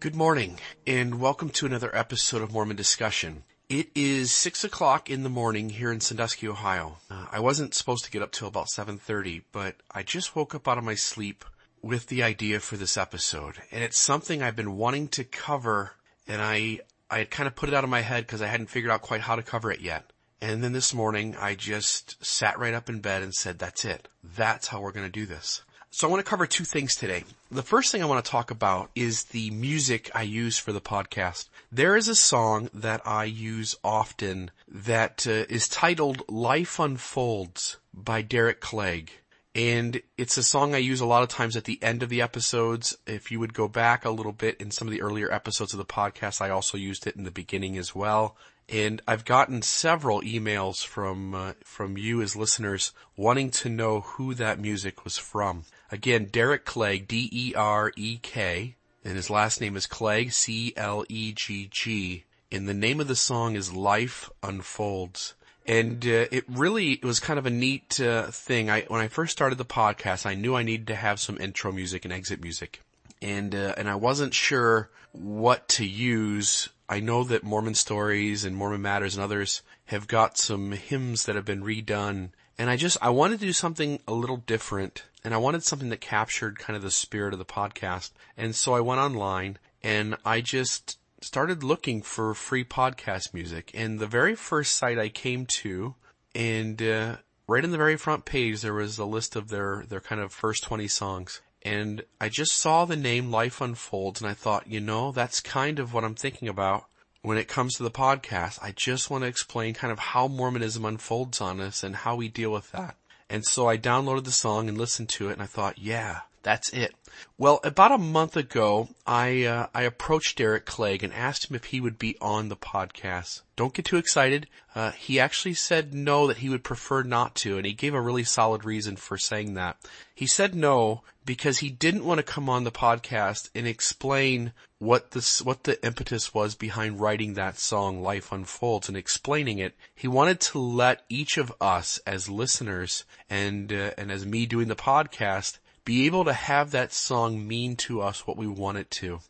Good 0.00 0.14
morning, 0.14 0.60
and 0.86 1.20
welcome 1.20 1.50
to 1.50 1.66
another 1.66 1.90
episode 1.92 2.40
of 2.40 2.52
Mormon 2.52 2.76
Discussion. 2.76 3.42
It 3.68 3.88
is 3.96 4.30
six 4.30 4.62
o'clock 4.62 5.10
in 5.10 5.24
the 5.24 5.28
morning 5.28 5.70
here 5.70 5.90
in 5.90 5.98
Sandusky, 5.98 6.46
Ohio. 6.46 6.98
Uh, 7.10 7.26
I 7.32 7.40
wasn't 7.40 7.74
supposed 7.74 8.04
to 8.04 8.10
get 8.12 8.22
up 8.22 8.30
till 8.30 8.46
about 8.46 8.68
7.30, 8.68 9.42
but 9.50 9.74
I 9.90 10.04
just 10.04 10.36
woke 10.36 10.54
up 10.54 10.68
out 10.68 10.78
of 10.78 10.84
my 10.84 10.94
sleep 10.94 11.44
with 11.82 12.06
the 12.06 12.22
idea 12.22 12.60
for 12.60 12.76
this 12.76 12.96
episode. 12.96 13.56
And 13.72 13.82
it's 13.82 13.98
something 13.98 14.40
I've 14.40 14.54
been 14.54 14.76
wanting 14.76 15.08
to 15.08 15.24
cover, 15.24 15.94
and 16.28 16.40
I, 16.40 16.78
I 17.10 17.18
had 17.18 17.30
kind 17.32 17.48
of 17.48 17.56
put 17.56 17.68
it 17.68 17.74
out 17.74 17.82
of 17.82 17.90
my 17.90 18.02
head 18.02 18.24
because 18.24 18.40
I 18.40 18.46
hadn't 18.46 18.70
figured 18.70 18.92
out 18.92 19.02
quite 19.02 19.22
how 19.22 19.34
to 19.34 19.42
cover 19.42 19.72
it 19.72 19.80
yet. 19.80 20.12
And 20.40 20.62
then 20.62 20.72
this 20.72 20.94
morning, 20.94 21.34
I 21.34 21.56
just 21.56 22.24
sat 22.24 22.60
right 22.60 22.72
up 22.72 22.88
in 22.88 23.00
bed 23.00 23.24
and 23.24 23.34
said, 23.34 23.58
that's 23.58 23.84
it. 23.84 24.06
That's 24.22 24.68
how 24.68 24.80
we're 24.80 24.92
going 24.92 25.06
to 25.06 25.20
do 25.20 25.26
this. 25.26 25.62
So 25.90 26.06
I 26.06 26.10
want 26.10 26.24
to 26.24 26.28
cover 26.28 26.46
two 26.46 26.64
things 26.64 26.94
today. 26.94 27.24
The 27.50 27.62
first 27.62 27.90
thing 27.90 28.02
I 28.02 28.06
want 28.06 28.22
to 28.22 28.30
talk 28.30 28.50
about 28.50 28.90
is 28.94 29.24
the 29.24 29.50
music 29.50 30.10
I 30.14 30.22
use 30.22 30.58
for 30.58 30.72
the 30.72 30.82
podcast. 30.82 31.48
There 31.72 31.96
is 31.96 32.08
a 32.08 32.14
song 32.14 32.68
that 32.74 33.00
I 33.06 33.24
use 33.24 33.74
often 33.82 34.50
that 34.68 35.26
uh, 35.26 35.46
is 35.48 35.66
titled 35.66 36.28
Life 36.28 36.78
Unfolds 36.78 37.78
by 37.94 38.20
Derek 38.20 38.60
Clegg. 38.60 39.10
And 39.54 40.02
it's 40.18 40.36
a 40.36 40.42
song 40.42 40.74
I 40.74 40.78
use 40.78 41.00
a 41.00 41.06
lot 41.06 41.22
of 41.22 41.30
times 41.30 41.56
at 41.56 41.64
the 41.64 41.82
end 41.82 42.02
of 42.02 42.10
the 42.10 42.22
episodes. 42.22 42.96
If 43.06 43.32
you 43.32 43.40
would 43.40 43.54
go 43.54 43.66
back 43.66 44.04
a 44.04 44.10
little 44.10 44.32
bit 44.32 44.60
in 44.60 44.70
some 44.70 44.86
of 44.86 44.92
the 44.92 45.02
earlier 45.02 45.32
episodes 45.32 45.72
of 45.72 45.78
the 45.78 45.84
podcast, 45.84 46.40
I 46.40 46.50
also 46.50 46.76
used 46.76 47.06
it 47.06 47.16
in 47.16 47.24
the 47.24 47.30
beginning 47.30 47.78
as 47.78 47.94
well. 47.94 48.36
And 48.68 49.00
I've 49.08 49.24
gotten 49.24 49.62
several 49.62 50.20
emails 50.20 50.84
from 50.84 51.34
uh, 51.34 51.54
from 51.64 51.96
you 51.96 52.20
as 52.20 52.36
listeners 52.36 52.92
wanting 53.16 53.50
to 53.52 53.70
know 53.70 54.02
who 54.02 54.34
that 54.34 54.60
music 54.60 55.04
was 55.04 55.16
from. 55.16 55.64
Again, 55.90 56.26
Derek 56.26 56.64
Clegg, 56.64 57.08
D-E-R-E-K, 57.08 58.74
and 59.04 59.16
his 59.16 59.30
last 59.30 59.60
name 59.60 59.76
is 59.76 59.86
Clegg, 59.86 60.32
C-L-E-G-G. 60.32 62.24
And 62.50 62.68
the 62.68 62.74
name 62.74 63.00
of 63.00 63.08
the 63.08 63.16
song 63.16 63.56
is 63.56 63.72
Life 63.72 64.30
Unfolds. 64.42 65.34
And 65.66 66.04
uh, 66.06 66.26
it 66.30 66.44
really 66.48 66.92
it 66.92 67.04
was 67.04 67.20
kind 67.20 67.38
of 67.38 67.44
a 67.44 67.50
neat 67.50 68.00
uh, 68.00 68.28
thing. 68.28 68.70
I 68.70 68.82
when 68.88 69.02
I 69.02 69.08
first 69.08 69.32
started 69.32 69.58
the 69.58 69.66
podcast, 69.66 70.24
I 70.24 70.34
knew 70.34 70.54
I 70.54 70.62
needed 70.62 70.86
to 70.86 70.94
have 70.94 71.20
some 71.20 71.38
intro 71.38 71.72
music 71.72 72.06
and 72.06 72.12
exit 72.12 72.40
music, 72.40 72.80
and 73.20 73.54
uh, 73.54 73.74
and 73.76 73.86
I 73.86 73.94
wasn't 73.94 74.32
sure 74.32 74.88
what 75.12 75.68
to 75.68 75.84
use. 75.84 76.70
I 76.88 77.00
know 77.00 77.22
that 77.24 77.44
Mormon 77.44 77.74
Stories 77.74 78.46
and 78.46 78.56
Mormon 78.56 78.80
Matters 78.80 79.14
and 79.14 79.22
others 79.22 79.60
have 79.86 80.08
got 80.08 80.38
some 80.38 80.72
hymns 80.72 81.26
that 81.26 81.36
have 81.36 81.44
been 81.44 81.62
redone, 81.62 82.30
and 82.58 82.68
I 82.68 82.76
just 82.76 82.98
I 83.00 83.10
wanted 83.10 83.40
to 83.40 83.46
do 83.46 83.52
something 83.52 84.00
a 84.08 84.12
little 84.12 84.38
different 84.38 85.04
and 85.24 85.32
I 85.32 85.38
wanted 85.38 85.62
something 85.62 85.88
that 85.90 86.00
captured 86.00 86.58
kind 86.58 86.76
of 86.76 86.82
the 86.82 86.90
spirit 86.90 87.32
of 87.32 87.38
the 87.38 87.44
podcast. 87.44 88.10
And 88.36 88.54
so 88.54 88.74
I 88.74 88.80
went 88.80 89.00
online 89.00 89.58
and 89.82 90.16
I 90.24 90.40
just 90.40 90.98
started 91.20 91.62
looking 91.62 92.02
for 92.02 92.34
free 92.34 92.64
podcast 92.64 93.34
music. 93.34 93.70
And 93.74 93.98
the 93.98 94.06
very 94.06 94.34
first 94.34 94.76
site 94.76 94.98
I 94.98 95.08
came 95.08 95.46
to, 95.46 95.94
and 96.34 96.80
uh, 96.80 97.16
right 97.46 97.64
in 97.64 97.70
the 97.70 97.76
very 97.76 97.96
front 97.96 98.24
page, 98.24 98.60
there 98.60 98.74
was 98.74 98.98
a 98.98 99.04
list 99.04 99.36
of 99.36 99.48
their 99.48 99.84
their 99.88 100.00
kind 100.00 100.20
of 100.20 100.32
first 100.32 100.64
20 100.64 100.88
songs. 100.88 101.40
And 101.62 102.02
I 102.20 102.28
just 102.28 102.52
saw 102.52 102.84
the 102.84 102.96
name 102.96 103.32
Life 103.32 103.60
Unfolds, 103.60 104.20
and 104.20 104.30
I 104.30 104.34
thought, 104.34 104.68
you 104.68 104.80
know, 104.80 105.10
that's 105.10 105.40
kind 105.40 105.80
of 105.80 105.92
what 105.92 106.04
I'm 106.04 106.14
thinking 106.14 106.48
about 106.48 106.84
when 107.28 107.36
it 107.36 107.46
comes 107.46 107.74
to 107.74 107.82
the 107.82 107.90
podcast. 107.90 108.58
I 108.62 108.72
just 108.72 109.10
want 109.10 109.22
to 109.22 109.28
explain 109.28 109.74
kind 109.74 109.92
of 109.92 109.98
how 109.98 110.28
Mormonism 110.28 110.86
unfolds 110.86 111.42
on 111.42 111.60
us 111.60 111.84
and 111.84 111.94
how 111.94 112.16
we 112.16 112.28
deal 112.28 112.50
with 112.50 112.72
that. 112.72 112.96
And 113.28 113.44
so 113.44 113.68
I 113.68 113.76
downloaded 113.76 114.24
the 114.24 114.32
song 114.32 114.66
and 114.66 114.78
listened 114.78 115.10
to 115.10 115.28
it 115.28 115.34
and 115.34 115.42
I 115.42 115.46
thought, 115.46 115.76
yeah, 115.76 116.20
that's 116.42 116.70
it. 116.70 116.94
Well, 117.36 117.60
about 117.64 117.92
a 117.92 117.98
month 117.98 118.36
ago, 118.36 118.88
I 119.06 119.44
uh, 119.44 119.66
I 119.74 119.82
approached 119.82 120.38
Derek 120.38 120.66
Clegg 120.66 121.02
and 121.02 121.12
asked 121.12 121.50
him 121.50 121.56
if 121.56 121.64
he 121.64 121.80
would 121.80 121.98
be 121.98 122.16
on 122.20 122.48
the 122.48 122.56
podcast. 122.56 123.42
Don't 123.56 123.74
get 123.74 123.86
too 123.86 123.96
excited. 123.96 124.46
Uh, 124.74 124.92
he 124.92 125.18
actually 125.18 125.54
said 125.54 125.92
no, 125.92 126.26
that 126.28 126.38
he 126.38 126.48
would 126.48 126.62
prefer 126.62 127.02
not 127.02 127.34
to, 127.36 127.56
and 127.56 127.66
he 127.66 127.72
gave 127.72 127.94
a 127.94 128.00
really 128.00 128.24
solid 128.24 128.64
reason 128.64 128.96
for 128.96 129.18
saying 129.18 129.54
that. 129.54 129.76
He 130.14 130.26
said 130.26 130.54
no 130.54 131.02
because 131.24 131.58
he 131.58 131.70
didn't 131.70 132.04
want 132.04 132.18
to 132.18 132.22
come 132.22 132.48
on 132.48 132.64
the 132.64 132.70
podcast 132.70 133.50
and 133.54 133.66
explain 133.66 134.52
what 134.78 135.10
this 135.10 135.42
what 135.42 135.64
the 135.64 135.84
impetus 135.84 136.32
was 136.32 136.54
behind 136.54 137.00
writing 137.00 137.34
that 137.34 137.58
song 137.58 138.00
Life 138.00 138.30
Unfolds 138.32 138.88
and 138.88 138.96
explaining 138.96 139.58
it. 139.58 139.74
He 139.94 140.06
wanted 140.08 140.40
to 140.40 140.58
let 140.58 141.04
each 141.08 141.36
of 141.36 141.52
us 141.60 141.98
as 142.06 142.28
listeners 142.28 143.04
and 143.28 143.72
uh, 143.72 143.90
and 143.98 144.12
as 144.12 144.24
me 144.24 144.46
doing 144.46 144.68
the 144.68 144.76
podcast 144.76 145.58
be 145.88 146.04
able 146.04 146.26
to 146.26 146.34
have 146.34 146.72
that 146.72 146.92
song 146.92 147.48
mean 147.48 147.74
to 147.74 148.02
us 148.02 148.26
what 148.26 148.36
we 148.36 148.46
want 148.46 148.76
it 148.76 148.90
to. 148.90 149.20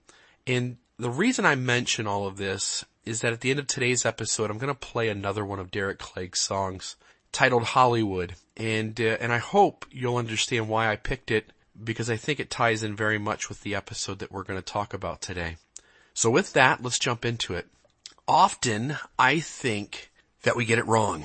And 0.44 0.76
the 0.98 1.08
reason 1.08 1.46
I 1.46 1.54
mention 1.54 2.08
all 2.08 2.26
of 2.26 2.36
this 2.36 2.84
is 3.04 3.20
that 3.20 3.32
at 3.32 3.42
the 3.42 3.50
end 3.50 3.60
of 3.60 3.68
today's 3.68 4.04
episode, 4.04 4.50
I'm 4.50 4.58
going 4.58 4.66
to 4.66 4.74
play 4.74 5.08
another 5.08 5.44
one 5.44 5.60
of 5.60 5.70
Derek 5.70 6.00
Clegg's 6.00 6.40
songs 6.40 6.96
titled 7.30 7.62
Hollywood. 7.62 8.34
And, 8.56 9.00
uh, 9.00 9.18
and 9.20 9.32
I 9.32 9.38
hope 9.38 9.86
you'll 9.92 10.16
understand 10.16 10.68
why 10.68 10.90
I 10.90 10.96
picked 10.96 11.30
it 11.30 11.52
because 11.80 12.10
I 12.10 12.16
think 12.16 12.40
it 12.40 12.50
ties 12.50 12.82
in 12.82 12.96
very 12.96 13.20
much 13.20 13.48
with 13.48 13.60
the 13.60 13.76
episode 13.76 14.18
that 14.18 14.32
we're 14.32 14.42
going 14.42 14.58
to 14.58 14.72
talk 14.72 14.92
about 14.92 15.20
today. 15.20 15.58
So 16.12 16.28
with 16.28 16.54
that, 16.54 16.82
let's 16.82 16.98
jump 16.98 17.24
into 17.24 17.54
it. 17.54 17.68
Often 18.26 18.96
I 19.16 19.38
think 19.38 20.10
that 20.42 20.56
we 20.56 20.64
get 20.64 20.80
it 20.80 20.86
wrong. 20.88 21.24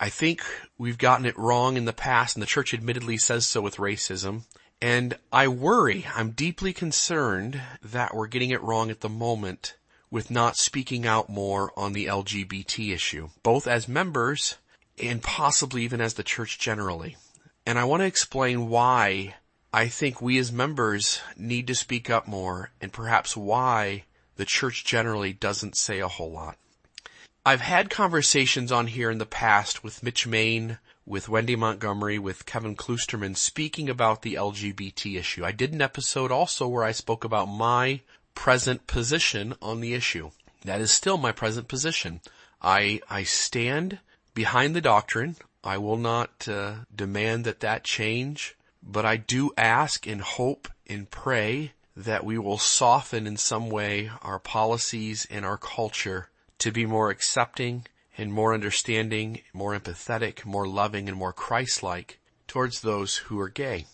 I 0.00 0.08
think 0.08 0.42
we've 0.78 0.98
gotten 0.98 1.26
it 1.26 1.38
wrong 1.38 1.76
in 1.76 1.84
the 1.84 1.92
past 1.92 2.34
and 2.34 2.42
the 2.42 2.46
church 2.48 2.74
admittedly 2.74 3.18
says 3.18 3.46
so 3.46 3.60
with 3.60 3.76
racism. 3.76 4.42
And 4.84 5.16
I 5.32 5.48
worry, 5.48 6.06
I'm 6.14 6.32
deeply 6.32 6.74
concerned 6.74 7.58
that 7.82 8.14
we're 8.14 8.26
getting 8.26 8.50
it 8.50 8.60
wrong 8.60 8.90
at 8.90 9.00
the 9.00 9.08
moment 9.08 9.76
with 10.10 10.30
not 10.30 10.58
speaking 10.58 11.06
out 11.06 11.30
more 11.30 11.72
on 11.74 11.94
the 11.94 12.04
LGBT 12.04 12.92
issue, 12.92 13.30
both 13.42 13.66
as 13.66 13.88
members 13.88 14.56
and 15.02 15.22
possibly 15.22 15.84
even 15.84 16.02
as 16.02 16.12
the 16.12 16.22
church 16.22 16.58
generally. 16.58 17.16
And 17.64 17.78
I 17.78 17.84
want 17.84 18.02
to 18.02 18.06
explain 18.06 18.68
why 18.68 19.36
I 19.72 19.88
think 19.88 20.20
we 20.20 20.36
as 20.36 20.52
members 20.52 21.22
need 21.34 21.66
to 21.68 21.74
speak 21.74 22.10
up 22.10 22.28
more 22.28 22.70
and 22.78 22.92
perhaps 22.92 23.34
why 23.34 24.04
the 24.36 24.44
church 24.44 24.84
generally 24.84 25.32
doesn't 25.32 25.78
say 25.78 26.00
a 26.00 26.08
whole 26.08 26.32
lot. 26.32 26.58
I've 27.46 27.62
had 27.62 27.88
conversations 27.88 28.70
on 28.70 28.88
here 28.88 29.10
in 29.10 29.16
the 29.16 29.24
past 29.24 29.82
with 29.82 30.02
Mitch 30.02 30.26
Mayne, 30.26 30.78
with 31.06 31.28
Wendy 31.28 31.56
Montgomery, 31.56 32.18
with 32.18 32.46
Kevin 32.46 32.76
Kloosterman 32.76 33.36
speaking 33.36 33.90
about 33.90 34.22
the 34.22 34.34
LGBT 34.34 35.18
issue. 35.18 35.44
I 35.44 35.52
did 35.52 35.72
an 35.72 35.82
episode 35.82 36.32
also 36.32 36.66
where 36.66 36.84
I 36.84 36.92
spoke 36.92 37.24
about 37.24 37.46
my 37.46 38.00
present 38.34 38.86
position 38.86 39.54
on 39.60 39.80
the 39.80 39.94
issue. 39.94 40.30
That 40.64 40.80
is 40.80 40.90
still 40.90 41.18
my 41.18 41.32
present 41.32 41.68
position. 41.68 42.20
I, 42.62 43.00
I 43.10 43.24
stand 43.24 43.98
behind 44.34 44.74
the 44.74 44.80
doctrine. 44.80 45.36
I 45.62 45.78
will 45.78 45.98
not 45.98 46.48
uh, 46.48 46.74
demand 46.94 47.44
that 47.44 47.60
that 47.60 47.84
change, 47.84 48.56
but 48.82 49.04
I 49.04 49.16
do 49.16 49.52
ask 49.56 50.06
and 50.06 50.20
hope 50.20 50.68
and 50.86 51.10
pray 51.10 51.72
that 51.96 52.24
we 52.24 52.38
will 52.38 52.58
soften 52.58 53.26
in 53.26 53.36
some 53.36 53.70
way 53.70 54.10
our 54.22 54.38
policies 54.38 55.26
and 55.30 55.44
our 55.44 55.56
culture 55.58 56.28
to 56.58 56.72
be 56.72 56.86
more 56.86 57.10
accepting 57.10 57.86
and 58.16 58.32
more 58.32 58.54
understanding, 58.54 59.40
more 59.52 59.78
empathetic, 59.78 60.44
more 60.44 60.66
loving, 60.66 61.08
and 61.08 61.18
more 61.18 61.32
Christ-like 61.32 62.18
towards 62.46 62.80
those 62.80 63.16
who 63.16 63.38
are 63.40 63.48
gay. 63.48 63.86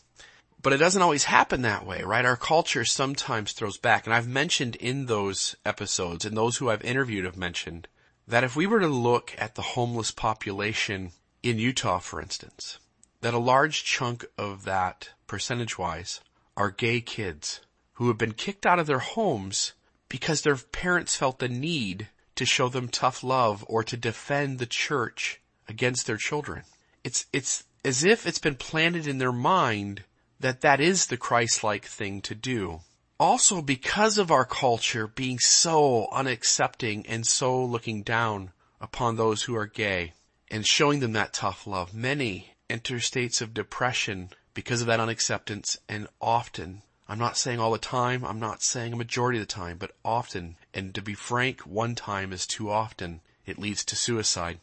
But 0.62 0.74
it 0.74 0.78
doesn't 0.78 1.00
always 1.00 1.24
happen 1.24 1.62
that 1.62 1.86
way, 1.86 2.02
right? 2.02 2.24
Our 2.24 2.36
culture 2.36 2.84
sometimes 2.84 3.52
throws 3.52 3.78
back. 3.78 4.06
And 4.06 4.14
I've 4.14 4.28
mentioned 4.28 4.76
in 4.76 5.06
those 5.06 5.56
episodes, 5.64 6.24
and 6.24 6.36
those 6.36 6.58
who 6.58 6.68
I've 6.68 6.84
interviewed 6.84 7.24
have 7.24 7.36
mentioned, 7.36 7.88
that 8.28 8.44
if 8.44 8.54
we 8.54 8.66
were 8.66 8.80
to 8.80 8.88
look 8.88 9.34
at 9.38 9.54
the 9.54 9.62
homeless 9.62 10.10
population 10.10 11.12
in 11.42 11.58
Utah, 11.58 11.98
for 11.98 12.20
instance, 12.20 12.78
that 13.22 13.34
a 13.34 13.38
large 13.38 13.84
chunk 13.84 14.26
of 14.36 14.64
that, 14.64 15.10
percentage 15.26 15.78
wise, 15.78 16.20
are 16.56 16.70
gay 16.70 17.00
kids 17.00 17.60
who 17.94 18.08
have 18.08 18.18
been 18.18 18.32
kicked 18.32 18.66
out 18.66 18.78
of 18.78 18.86
their 18.86 18.98
homes 18.98 19.72
because 20.08 20.42
their 20.42 20.56
parents 20.56 21.16
felt 21.16 21.38
the 21.38 21.48
need 21.48 22.08
to 22.40 22.46
show 22.46 22.70
them 22.70 22.88
tough 22.88 23.22
love 23.22 23.62
or 23.68 23.84
to 23.84 23.98
defend 23.98 24.58
the 24.58 24.64
church 24.64 25.42
against 25.68 26.06
their 26.06 26.16
children. 26.16 26.62
It's, 27.04 27.26
it's 27.34 27.64
as 27.84 28.02
if 28.02 28.26
it's 28.26 28.38
been 28.38 28.54
planted 28.54 29.06
in 29.06 29.18
their 29.18 29.30
mind 29.30 30.04
that 30.40 30.62
that 30.62 30.80
is 30.80 31.06
the 31.06 31.18
Christ-like 31.18 31.84
thing 31.84 32.22
to 32.22 32.34
do. 32.34 32.80
Also 33.18 33.60
because 33.60 34.16
of 34.16 34.30
our 34.30 34.46
culture 34.46 35.06
being 35.06 35.38
so 35.38 36.08
unaccepting 36.10 37.04
and 37.06 37.26
so 37.26 37.62
looking 37.62 38.02
down 38.02 38.52
upon 38.80 39.16
those 39.16 39.42
who 39.42 39.54
are 39.54 39.66
gay 39.66 40.14
and 40.50 40.66
showing 40.66 41.00
them 41.00 41.12
that 41.12 41.34
tough 41.34 41.66
love, 41.66 41.92
many 41.92 42.54
enter 42.70 43.00
states 43.00 43.42
of 43.42 43.52
depression 43.52 44.30
because 44.54 44.80
of 44.80 44.86
that 44.86 44.98
unacceptance 44.98 45.76
and 45.90 46.08
often 46.22 46.80
I'm 47.10 47.18
not 47.18 47.36
saying 47.36 47.58
all 47.58 47.72
the 47.72 47.78
time, 47.78 48.24
I'm 48.24 48.38
not 48.38 48.62
saying 48.62 48.92
a 48.92 48.96
majority 48.96 49.40
of 49.40 49.42
the 49.42 49.52
time, 49.52 49.78
but 49.78 49.90
often, 50.04 50.54
and 50.72 50.94
to 50.94 51.02
be 51.02 51.14
frank, 51.14 51.62
one 51.62 51.96
time 51.96 52.32
is 52.32 52.46
too 52.46 52.70
often, 52.70 53.20
it 53.44 53.58
leads 53.58 53.84
to 53.86 53.96
suicide. 53.96 54.60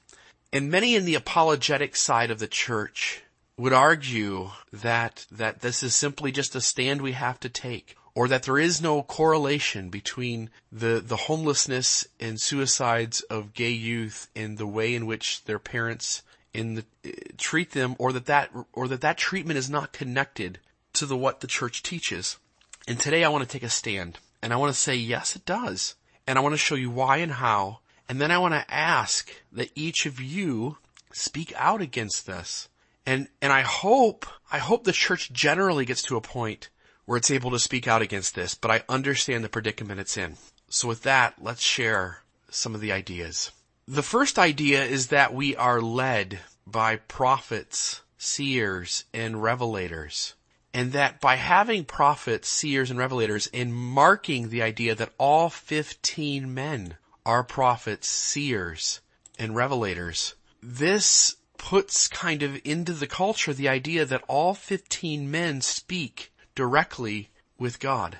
And 0.54 0.72
many 0.72 0.96
in 0.96 1.04
the 1.04 1.16
apologetic 1.16 1.98
side 1.98 2.32
of 2.32 2.40
the 2.40 2.48
church 2.48 3.22
would 3.58 3.74
argue 3.74 4.52
that, 4.72 5.26
that 5.30 5.60
this 5.60 5.84
is 5.84 5.94
simply 5.94 6.32
just 6.32 6.56
a 6.56 6.62
stand 6.62 7.02
we 7.02 7.12
have 7.12 7.38
to 7.42 7.50
take, 7.50 7.98
or 8.16 8.30
that 8.30 8.44
there 8.44 8.60
is 8.60 8.82
no 8.82 9.04
correlation 9.04 9.90
between 9.90 10.50
the, 10.72 11.04
the 11.06 11.18
homelessness 11.18 12.08
and 12.18 12.40
suicides 12.40 13.20
of 13.24 13.54
gay 13.56 13.72
youth 13.72 14.30
and 14.38 14.58
the 14.58 14.66
way 14.66 14.96
in 14.96 15.06
which 15.06 15.44
their 15.44 15.60
parents 15.60 16.24
in 16.54 16.76
the, 16.76 16.86
eh, 17.04 17.12
treat 17.38 17.72
them 17.72 17.98
or 18.00 18.14
that 18.14 18.28
that, 18.28 18.52
or 18.72 18.88
that 18.88 19.02
that 19.02 19.18
treatment 19.18 19.58
is 19.58 19.70
not 19.70 19.92
connected 19.92 20.60
to 20.98 21.06
the 21.06 21.18
what 21.18 21.42
the 21.42 21.48
church 21.48 21.84
teaches. 21.84 22.38
And 22.88 23.00
today 23.00 23.24
I 23.24 23.30
want 23.30 23.44
to 23.44 23.50
take 23.50 23.64
a 23.64 23.70
stand 23.70 24.20
and 24.42 24.54
I 24.54 24.58
want 24.58 24.74
to 24.74 24.80
say, 24.80 24.96
yes, 24.96 25.36
it 25.36 25.46
does. 25.46 25.96
And 26.26 26.38
I 26.38 26.42
want 26.42 26.54
to 26.54 26.58
show 26.58 26.76
you 26.76 26.90
why 26.90 27.18
and 27.18 27.32
how. 27.32 27.80
And 28.10 28.22
then 28.22 28.32
I 28.32 28.38
want 28.38 28.54
to 28.54 28.74
ask 28.74 29.30
that 29.52 29.72
each 29.76 30.06
of 30.06 30.20
you 30.20 30.78
speak 31.12 31.54
out 31.56 31.82
against 31.82 32.26
this. 32.26 32.70
And, 33.06 33.28
and 33.42 33.52
I 33.52 33.62
hope, 33.62 34.26
I 34.52 34.58
hope 34.58 34.84
the 34.84 34.92
church 34.92 35.32
generally 35.32 35.86
gets 35.86 36.02
to 36.04 36.18
a 36.18 36.22
point 36.22 36.70
where 37.06 37.18
it's 37.18 37.32
able 37.32 37.52
to 37.52 37.60
speak 37.60 37.88
out 37.88 38.02
against 38.02 38.36
this, 38.36 38.54
but 38.54 38.70
I 38.70 38.84
understand 38.90 39.44
the 39.44 39.50
predicament 39.50 40.00
it's 40.00 40.18
in. 40.18 40.36
So 40.70 40.90
with 40.90 41.04
that, 41.04 41.36
let's 41.42 41.62
share 41.62 42.24
some 42.50 42.76
of 42.76 42.82
the 42.82 42.92
ideas. 42.92 43.52
The 43.88 44.04
first 44.04 44.38
idea 44.38 44.84
is 44.84 45.08
that 45.08 45.34
we 45.34 45.56
are 45.56 45.82
led 45.82 46.40
by 46.66 46.98
prophets, 46.98 48.02
seers, 48.18 49.06
and 49.14 49.36
revelators. 49.36 50.34
And 50.78 50.92
that 50.92 51.20
by 51.20 51.38
having 51.38 51.86
prophets, 51.86 52.48
seers, 52.48 52.92
and 52.92 53.00
revelators 53.00 53.50
and 53.52 53.74
marking 53.74 54.50
the 54.50 54.62
idea 54.62 54.94
that 54.94 55.12
all 55.18 55.50
15 55.50 56.54
men 56.54 56.98
are 57.26 57.44
prophets, 57.44 58.08
seers, 58.08 59.02
and 59.40 59.54
revelators, 59.56 60.36
this 60.62 61.36
puts 61.58 62.08
kind 62.08 62.44
of 62.44 62.62
into 62.64 62.94
the 62.94 63.08
culture 63.08 63.54
the 63.54 63.68
idea 63.68 64.06
that 64.06 64.24
all 64.28 64.54
15 64.54 65.32
men 65.32 65.62
speak 65.62 66.32
directly 66.54 67.32
with 67.58 67.80
God. 67.80 68.20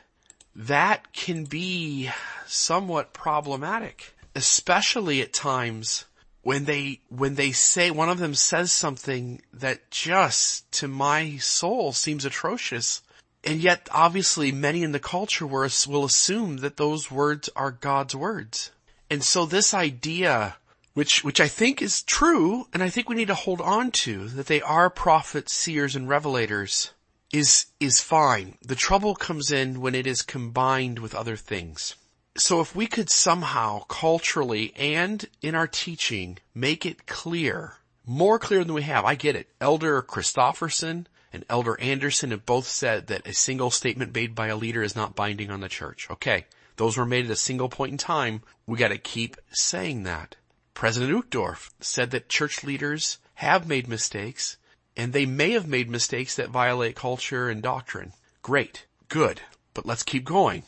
That 0.56 1.14
can 1.14 1.44
be 1.44 2.10
somewhat 2.48 3.14
problematic, 3.14 4.16
especially 4.34 5.22
at 5.22 5.32
times 5.32 6.06
when 6.48 6.64
they, 6.64 7.02
when 7.10 7.36
they 7.36 7.52
say, 7.52 7.92
one 7.92 8.08
of 8.08 8.20
them 8.20 8.34
says 8.34 8.72
something 8.72 9.42
that 9.52 9.92
just 9.92 10.72
to 10.72 10.88
my 10.88 11.36
soul 11.40 11.92
seems 11.92 12.24
atrocious. 12.24 13.02
And 13.44 13.60
yet 13.60 13.90
obviously 13.92 14.54
many 14.54 14.82
in 14.82 14.94
the 14.94 14.98
culture 14.98 15.46
will 15.46 16.06
assume 16.06 16.60
that 16.60 16.78
those 16.78 17.12
words 17.12 17.50
are 17.54 17.72
God's 17.72 18.16
words. 18.16 18.72
And 19.10 19.26
so 19.26 19.46
this 19.46 19.74
idea, 19.74 20.56
which, 20.94 21.22
which 21.22 21.42
I 21.42 21.50
think 21.50 21.82
is 21.82 22.02
true, 22.02 22.70
and 22.72 22.82
I 22.82 22.88
think 22.88 23.10
we 23.10 23.18
need 23.18 23.28
to 23.28 23.36
hold 23.36 23.60
on 23.60 23.92
to, 24.08 24.30
that 24.30 24.48
they 24.48 24.62
are 24.62 24.90
prophets, 24.90 25.52
seers, 25.54 25.98
and 25.98 26.08
revelators, 26.08 26.92
is, 27.34 27.66
is 27.82 28.00
fine. 28.00 28.58
The 28.62 28.76
trouble 28.76 29.16
comes 29.16 29.52
in 29.52 29.82
when 29.82 29.96
it 29.96 30.08
is 30.08 30.22
combined 30.22 31.00
with 31.00 31.14
other 31.14 31.36
things. 31.36 31.96
So 32.40 32.62
if 32.62 32.76
we 32.76 32.86
could 32.86 33.10
somehow 33.10 33.80
culturally 33.86 34.72
and 34.76 35.26
in 35.42 35.56
our 35.56 35.66
teaching 35.66 36.38
make 36.54 36.86
it 36.86 37.08
clear, 37.08 37.78
more 38.06 38.38
clear 38.38 38.64
than 38.64 38.76
we 38.76 38.84
have, 38.84 39.06
I 39.06 39.16
get 39.16 39.36
it. 39.36 39.50
Elder 39.60 40.04
Christofferson 40.04 41.08
and 41.34 41.46
Elder 41.50 41.80
Anderson 41.80 42.30
have 42.30 42.46
both 42.46 42.68
said 42.68 43.08
that 43.08 43.28
a 43.28 43.34
single 43.34 43.72
statement 43.72 44.14
made 44.14 44.36
by 44.36 44.48
a 44.48 44.56
leader 44.56 44.84
is 44.84 44.96
not 44.96 45.16
binding 45.16 45.50
on 45.50 45.62
the 45.62 45.68
church. 45.68 46.08
Okay. 46.12 46.46
Those 46.76 46.96
were 46.96 47.08
made 47.08 47.26
at 47.26 47.32
a 47.32 47.36
single 47.36 47.70
point 47.70 47.94
in 47.94 47.98
time. 47.98 48.44
We 48.68 48.78
gotta 48.78 49.00
keep 49.00 49.38
saying 49.50 50.04
that. 50.04 50.36
President 50.76 51.12
Uchtdorf 51.12 51.72
said 51.80 52.12
that 52.12 52.30
church 52.30 52.64
leaders 52.64 53.18
have 53.34 53.68
made 53.68 53.88
mistakes 53.88 54.58
and 54.96 55.12
they 55.12 55.26
may 55.26 55.54
have 55.54 55.68
made 55.68 55.90
mistakes 55.90 56.36
that 56.36 56.50
violate 56.50 56.96
culture 56.96 57.50
and 57.50 57.64
doctrine. 57.64 58.14
Great. 58.44 58.86
Good. 59.10 59.42
But 59.74 59.88
let's 59.88 60.04
keep 60.04 60.24
going. 60.24 60.64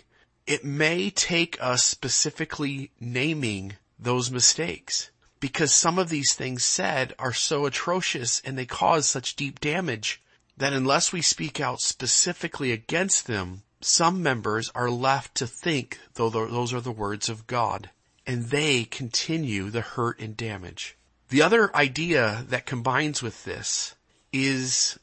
It 0.50 0.66
may 0.66 1.12
take 1.12 1.62
us 1.62 1.84
specifically 1.84 2.90
naming 3.00 3.76
those 4.00 4.32
mistakes 4.32 5.12
because 5.40 5.72
some 5.72 6.00
of 6.00 6.10
these 6.10 6.34
things 6.34 6.66
said 6.66 7.14
are 7.20 7.34
so 7.34 7.68
atrocious 7.68 8.42
and 8.44 8.58
they 8.58 8.66
cause 8.66 9.08
such 9.08 9.36
deep 9.36 9.60
damage 9.60 10.24
that 10.58 10.74
unless 10.74 11.14
we 11.14 11.22
speak 11.22 11.60
out 11.60 11.82
specifically 11.82 12.72
against 12.72 13.28
them, 13.28 13.62
some 13.80 14.24
members 14.24 14.72
are 14.74 14.90
left 14.90 15.36
to 15.36 15.46
think 15.46 16.00
though 16.16 16.32
those 16.32 16.74
are 16.74 16.82
the 16.82 16.92
words 16.92 17.30
of 17.30 17.46
God 17.46 17.92
and 18.26 18.46
they 18.46 18.86
continue 18.86 19.70
the 19.70 19.82
hurt 19.82 20.20
and 20.20 20.36
damage. 20.36 20.98
The 21.30 21.44
other 21.44 21.70
idea 21.76 22.44
that 22.50 22.66
combines 22.66 23.22
with 23.22 23.44
this 23.44 23.94
is 24.34 24.98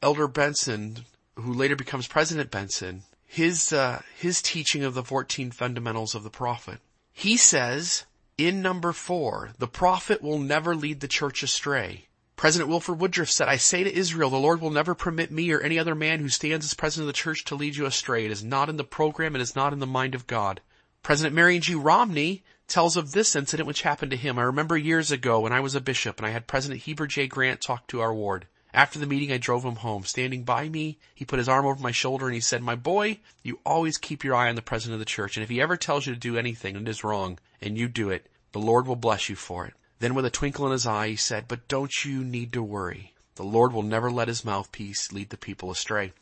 Elder 0.00 0.28
Benson, 0.28 1.04
who 1.34 1.52
later 1.52 1.74
becomes 1.74 2.06
President 2.06 2.52
Benson, 2.52 3.02
his, 3.28 3.72
uh, 3.72 4.02
his 4.16 4.42
teaching 4.42 4.82
of 4.82 4.94
the 4.94 5.04
14 5.04 5.52
fundamentals 5.52 6.14
of 6.14 6.24
the 6.24 6.30
prophet. 6.30 6.80
He 7.12 7.36
says 7.36 8.06
in 8.38 8.62
number 8.62 8.92
four, 8.92 9.50
the 9.58 9.68
prophet 9.68 10.22
will 10.22 10.38
never 10.38 10.74
lead 10.74 11.00
the 11.00 11.08
church 11.08 11.42
astray. 11.42 12.06
President 12.36 12.70
Wilford 12.70 13.00
Woodruff 13.00 13.30
said, 13.30 13.48
I 13.48 13.56
say 13.56 13.84
to 13.84 13.94
Israel, 13.94 14.30
the 14.30 14.36
Lord 14.38 14.60
will 14.60 14.70
never 14.70 14.94
permit 14.94 15.30
me 15.30 15.52
or 15.52 15.60
any 15.60 15.78
other 15.78 15.94
man 15.94 16.20
who 16.20 16.28
stands 16.28 16.64
as 16.64 16.74
president 16.74 17.08
of 17.08 17.14
the 17.14 17.18
church 17.18 17.44
to 17.46 17.56
lead 17.56 17.76
you 17.76 17.84
astray. 17.84 18.24
It 18.24 18.30
is 18.30 18.44
not 18.44 18.68
in 18.68 18.76
the 18.76 18.84
program. 18.84 19.34
It 19.34 19.42
is 19.42 19.56
not 19.56 19.72
in 19.72 19.80
the 19.80 19.86
mind 19.86 20.14
of 20.14 20.26
God. 20.26 20.60
President 21.02 21.34
Marion 21.34 21.60
G. 21.60 21.74
Romney 21.74 22.44
tells 22.68 22.96
of 22.96 23.10
this 23.10 23.34
incident 23.34 23.66
which 23.66 23.82
happened 23.82 24.12
to 24.12 24.16
him. 24.16 24.38
I 24.38 24.42
remember 24.42 24.76
years 24.76 25.10
ago 25.10 25.40
when 25.40 25.52
I 25.52 25.60
was 25.60 25.74
a 25.74 25.80
bishop 25.80 26.18
and 26.18 26.26
I 26.26 26.30
had 26.30 26.46
President 26.46 26.82
Heber 26.82 27.08
J. 27.08 27.26
Grant 27.26 27.60
talk 27.60 27.88
to 27.88 28.00
our 28.00 28.14
ward. 28.14 28.46
After 28.74 28.98
the 28.98 29.06
meeting, 29.06 29.32
I 29.32 29.38
drove 29.38 29.64
him 29.64 29.76
home. 29.76 30.04
Standing 30.04 30.44
by 30.44 30.68
me, 30.68 30.98
he 31.14 31.24
put 31.24 31.38
his 31.38 31.48
arm 31.48 31.64
over 31.64 31.80
my 31.82 31.90
shoulder 31.90 32.26
and 32.26 32.34
he 32.34 32.40
said, 32.40 32.62
My 32.62 32.74
boy, 32.74 33.18
you 33.42 33.60
always 33.64 33.96
keep 33.96 34.24
your 34.24 34.34
eye 34.34 34.48
on 34.48 34.56
the 34.56 34.62
president 34.62 34.94
of 34.94 35.00
the 35.00 35.04
church, 35.04 35.36
and 35.36 35.44
if 35.44 35.50
he 35.50 35.60
ever 35.60 35.76
tells 35.76 36.06
you 36.06 36.12
to 36.12 36.20
do 36.20 36.36
anything 36.36 36.76
and 36.76 36.86
it 36.86 36.90
is 36.90 37.04
wrong, 37.04 37.38
and 37.60 37.78
you 37.78 37.88
do 37.88 38.10
it, 38.10 38.26
the 38.52 38.58
Lord 38.58 38.86
will 38.86 38.96
bless 38.96 39.28
you 39.28 39.36
for 39.36 39.66
it. 39.66 39.74
Then 40.00 40.14
with 40.14 40.24
a 40.24 40.30
twinkle 40.30 40.66
in 40.66 40.72
his 40.72 40.86
eye, 40.86 41.08
he 41.08 41.16
said, 41.16 41.48
But 41.48 41.66
don't 41.68 42.04
you 42.04 42.22
need 42.22 42.52
to 42.52 42.62
worry. 42.62 43.14
The 43.34 43.42
Lord 43.44 43.72
will 43.72 43.82
never 43.82 44.10
let 44.10 44.28
his 44.28 44.44
mouthpiece 44.44 45.12
lead 45.12 45.30
the 45.30 45.36
people 45.36 45.70
astray. 45.70 46.12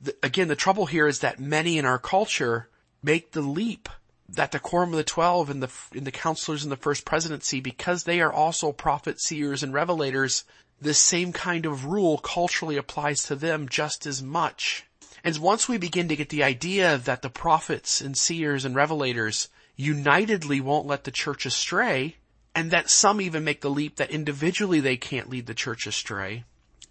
The, 0.00 0.14
again, 0.22 0.48
the 0.48 0.56
trouble 0.56 0.86
here 0.86 1.06
is 1.06 1.20
that 1.20 1.40
many 1.40 1.78
in 1.78 1.84
our 1.84 1.98
culture 1.98 2.68
make 3.02 3.32
the 3.32 3.40
leap 3.40 3.88
that 4.28 4.52
the 4.52 4.58
quorum 4.58 4.90
of 4.90 4.96
the 4.96 5.04
twelve 5.04 5.50
and 5.50 5.62
the, 5.62 5.70
and 5.92 6.06
the 6.06 6.10
counselors 6.10 6.64
in 6.64 6.70
the 6.70 6.76
first 6.76 7.04
presidency, 7.04 7.60
because 7.60 8.04
they 8.04 8.20
are 8.20 8.32
also 8.32 8.72
prophet 8.72 9.20
seers, 9.20 9.62
and 9.62 9.72
revelators, 9.72 10.44
this 10.80 10.98
same 10.98 11.32
kind 11.32 11.66
of 11.66 11.86
rule 11.86 12.18
culturally 12.18 12.76
applies 12.76 13.22
to 13.24 13.36
them 13.36 13.68
just 13.68 14.06
as 14.06 14.22
much. 14.22 14.84
And 15.24 15.36
once 15.38 15.68
we 15.68 15.78
begin 15.78 16.08
to 16.08 16.16
get 16.16 16.28
the 16.28 16.44
idea 16.44 16.98
that 16.98 17.22
the 17.22 17.30
prophets 17.30 18.00
and 18.00 18.16
seers 18.16 18.64
and 18.64 18.76
revelators 18.76 19.48
unitedly 19.76 20.60
won't 20.60 20.86
let 20.86 21.04
the 21.04 21.10
church 21.10 21.46
astray, 21.46 22.16
and 22.54 22.70
that 22.70 22.90
some 22.90 23.20
even 23.20 23.44
make 23.44 23.60
the 23.60 23.70
leap 23.70 23.96
that 23.96 24.10
individually 24.10 24.80
they 24.80 24.96
can't 24.96 25.28
lead 25.28 25.46
the 25.46 25.54
church 25.54 25.86
astray, 25.86 26.44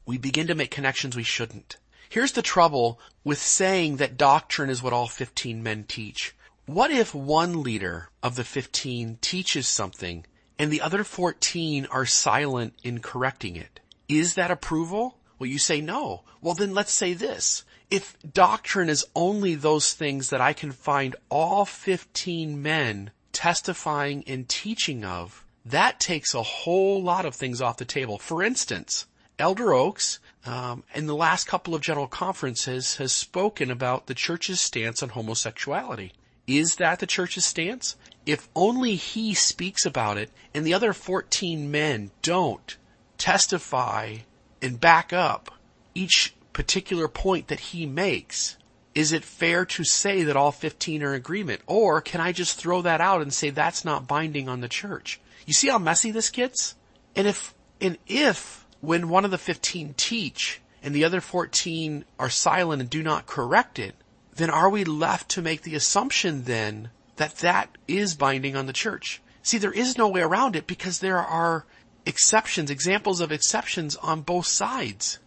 we 0.06 0.18
begin 0.18 0.48
to 0.48 0.56
make 0.56 0.70
connections 0.70 1.16
we 1.16 1.24
shouldn't. 1.24 1.78
Here's 2.10 2.34
the 2.34 2.42
trouble 2.42 3.00
with 3.24 3.40
saying 3.40 3.98
that 3.98 4.18
doctrine 4.18 4.70
is 4.70 4.84
what 4.84 4.94
all 4.94 5.08
15 5.08 5.64
men 5.64 5.86
teach. 5.88 6.36
What 6.68 6.92
if 6.92 7.16
one 7.16 7.64
leader 7.64 8.10
of 8.22 8.36
the 8.36 8.44
15 8.44 9.18
teaches 9.22 9.68
something 9.68 10.26
and 10.58 10.72
the 10.72 10.82
other 10.82 11.04
14 11.04 11.88
are 11.88 12.06
silent 12.06 12.74
in 12.84 13.00
correcting 13.00 13.56
it? 13.56 13.80
Is 14.08 14.36
that 14.36 14.52
approval? 14.52 15.18
Well, 15.38 15.50
you 15.50 15.60
say 15.60 15.82
no. 15.82 16.24
Well, 16.42 16.54
then 16.54 16.74
let's 16.74 16.94
say 16.94 17.14
this. 17.14 17.64
If 17.90 18.18
doctrine 18.22 18.90
is 18.90 19.06
only 19.16 19.56
those 19.56 19.94
things 19.94 20.30
that 20.30 20.42
I 20.42 20.54
can 20.54 20.72
find 20.72 21.16
all 21.30 21.66
15 21.66 22.62
men 22.62 23.12
testifying 23.32 24.24
and 24.28 24.48
teaching 24.48 25.04
of, 25.04 25.46
that 25.66 26.00
takes 26.00 26.34
a 26.34 26.44
whole 26.44 27.02
lot 27.02 27.26
of 27.26 27.36
things 27.36 27.62
off 27.62 27.78
the 27.78 27.86
table. 27.86 28.18
For 28.18 28.44
instance, 28.44 29.08
Elder 29.38 29.74
Oaks, 29.74 30.20
um, 30.46 30.84
in 30.94 31.08
the 31.08 31.16
last 31.16 31.48
couple 31.48 31.76
of 31.76 31.82
general 31.82 32.08
conferences, 32.08 32.96
has 32.98 33.12
spoken 33.12 33.70
about 33.70 34.08
the 34.08 34.14
church's 34.14 34.62
stance 34.62 35.04
on 35.04 35.10
homosexuality. 35.10 36.14
Is 36.48 36.76
that 36.76 37.00
the 37.00 37.08
church's 37.08 37.46
stance? 37.46 37.96
If 38.26 38.50
only 38.56 38.96
he 38.96 39.34
speaks 39.34 39.86
about 39.86 40.18
it 40.18 40.32
and 40.54 40.66
the 40.66 40.74
other 40.74 40.94
14 40.94 41.70
men 41.70 42.12
don't 42.22 42.76
testify 43.18 44.18
and 44.62 44.80
back 44.80 45.14
up 45.14 45.52
each 45.94 46.34
particular 46.52 47.08
point 47.08 47.48
that 47.50 47.60
he 47.60 47.86
makes, 47.86 48.58
is 48.96 49.12
it 49.12 49.24
fair 49.24 49.66
to 49.66 49.84
say 49.84 50.24
that 50.24 50.38
all 50.38 50.52
15 50.52 51.04
are 51.04 51.14
in 51.14 51.16
agreement? 51.16 51.62
Or 51.68 52.02
can 52.02 52.22
I 52.22 52.32
just 52.32 52.58
throw 52.58 52.82
that 52.82 53.02
out 53.02 53.22
and 53.22 53.34
say 53.34 53.50
that's 53.50 53.86
not 53.86 54.08
binding 54.08 54.50
on 54.50 54.62
the 54.62 54.70
church? 54.70 55.20
You 55.46 55.54
see 55.54 55.68
how 55.68 55.78
messy 55.78 56.12
this 56.12 56.30
gets? 56.30 56.76
And 57.16 57.28
if, 57.28 57.54
and 57.80 57.98
if 58.08 58.66
when 58.82 59.10
one 59.10 59.26
of 59.26 59.32
the 59.32 59.38
15 59.38 59.94
teach 59.98 60.62
and 60.82 60.96
the 60.96 61.04
other 61.04 61.22
14 61.22 62.06
are 62.18 62.30
silent 62.30 62.82
and 62.82 62.90
do 62.90 63.04
not 63.04 63.28
correct 63.28 63.78
it, 63.78 63.96
then 64.36 64.50
are 64.50 64.70
we 64.70 64.84
left 64.84 65.30
to 65.30 65.42
make 65.42 65.62
the 65.62 65.76
assumption 65.76 66.44
then 66.44 66.90
that 67.18 67.38
that 67.38 67.70
is 67.88 68.16
binding 68.16 68.56
on 68.56 68.66
the 68.66 68.74
church? 68.74 69.22
See, 69.44 69.58
there 69.58 69.72
is 69.72 69.98
no 69.98 70.08
way 70.08 70.22
around 70.22 70.56
it 70.56 70.68
because 70.68 71.00
there 71.00 71.20
are 71.20 71.66
exceptions, 72.06 72.70
examples 72.70 73.20
of 73.22 73.32
exceptions 73.32 73.96
on 73.96 74.22
both 74.22 74.48
sides. 74.48 75.20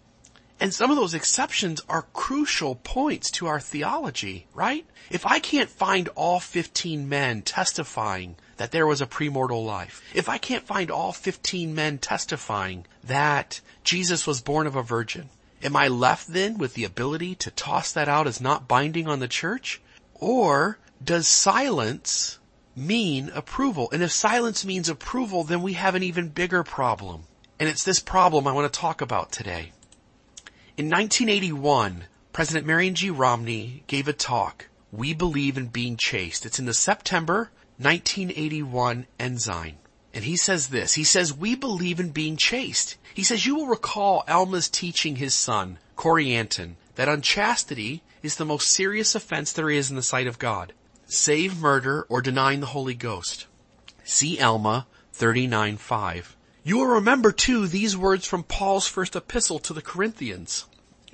And 0.61 0.75
some 0.75 0.91
of 0.91 0.97
those 0.97 1.15
exceptions 1.15 1.81
are 1.89 2.07
crucial 2.13 2.75
points 2.75 3.31
to 3.33 3.47
our 3.47 3.61
theology, 3.61 4.49
right? 4.55 4.85
If 5.09 5.25
I 5.25 5.39
can't 5.39 5.71
find 5.71 6.09
all 6.17 6.41
15 6.41 7.09
men 7.09 7.43
testifying 7.43 8.37
that 8.57 8.73
there 8.73 8.87
was 8.87 9.01
a 9.01 9.07
premortal 9.07 9.65
life, 9.65 10.03
if 10.15 10.29
I 10.29 10.39
can't 10.39 10.67
find 10.67 10.91
all 10.91 11.13
15 11.13 11.75
men 11.75 11.99
testifying 11.99 12.87
that 13.05 13.61
Jesus 13.85 14.27
was 14.27 14.41
born 14.41 14.67
of 14.67 14.75
a 14.75 14.83
virgin, 14.83 15.29
am 15.63 15.77
I 15.77 15.87
left 15.87 16.27
then 16.27 16.59
with 16.59 16.75
the 16.75 16.85
ability 16.85 17.37
to 17.37 17.53
toss 17.53 17.93
that 17.93 18.09
out 18.09 18.27
as 18.27 18.41
not 18.41 18.67
binding 18.67 19.07
on 19.07 19.21
the 19.21 19.29
church? 19.29 19.81
Or 20.15 20.79
does 21.03 21.27
silence 21.27 22.39
mean 22.75 23.31
approval? 23.35 23.89
And 23.93 24.03
if 24.03 24.13
silence 24.13 24.65
means 24.65 24.89
approval, 24.89 25.45
then 25.45 25.63
we 25.63 25.75
have 25.75 25.95
an 25.95 26.03
even 26.03 26.29
bigger 26.29 26.63
problem. 26.63 27.25
And 27.59 27.69
it's 27.69 27.85
this 27.85 28.01
problem 28.01 28.47
I 28.47 28.53
want 28.53 28.73
to 28.73 28.81
talk 28.81 29.01
about 29.01 29.33
today. 29.33 29.73
In 30.77 30.87
1981, 30.87 32.05
President 32.33 32.67
Marion 32.67 32.95
G. 32.95 33.11
Romney 33.11 33.83
gave 33.87 34.07
a 34.07 34.13
talk, 34.13 34.69
We 34.93 35.13
Believe 35.13 35.57
in 35.57 35.67
Being 35.67 35.97
Chaste. 35.97 36.47
It's 36.47 36.59
in 36.59 36.67
the 36.67 36.75
September 36.75 37.51
1981 37.79 39.07
Ensign. 39.19 39.77
And 40.15 40.25
he 40.25 40.37
says 40.37 40.69
this, 40.69 40.95
he 40.95 41.05
says, 41.05 41.37
we 41.37 41.55
believe 41.55 42.01
in 42.01 42.11
being 42.11 42.37
chaste. 42.37 42.97
He 43.15 43.23
says, 43.23 43.47
you 43.47 43.55
will 43.55 43.67
recall 43.67 44.25
Alma's 44.27 44.69
teaching 44.69 45.17
his 45.17 45.35
son, 45.35 45.79
Corianton, 45.97 46.75
that 46.95 47.09
unchastity 47.09 48.03
is 48.23 48.37
the 48.37 48.45
most 48.45 48.71
serious 48.71 49.15
offense 49.15 49.53
there 49.53 49.71
is 49.71 49.91
in 49.91 49.97
the 49.97 50.03
sight 50.03 50.27
of 50.27 50.39
God, 50.39 50.73
save 51.11 51.59
murder 51.59 52.03
or 52.11 52.21
denying 52.21 52.61
the 52.61 52.67
Holy 52.67 52.95
Ghost. 52.95 53.47
See 54.05 54.39
Alma 54.41 54.87
39.5. 55.15 56.35
You 56.63 56.77
will 56.77 56.87
remember 56.87 57.33
too 57.33 57.67
these 57.67 57.97
words 57.97 58.27
from 58.27 58.43
Paul's 58.43 58.87
first 58.87 59.17
epistle 59.17 59.59
to 59.61 59.73
the 59.73 59.83
Corinthians. 59.83 60.67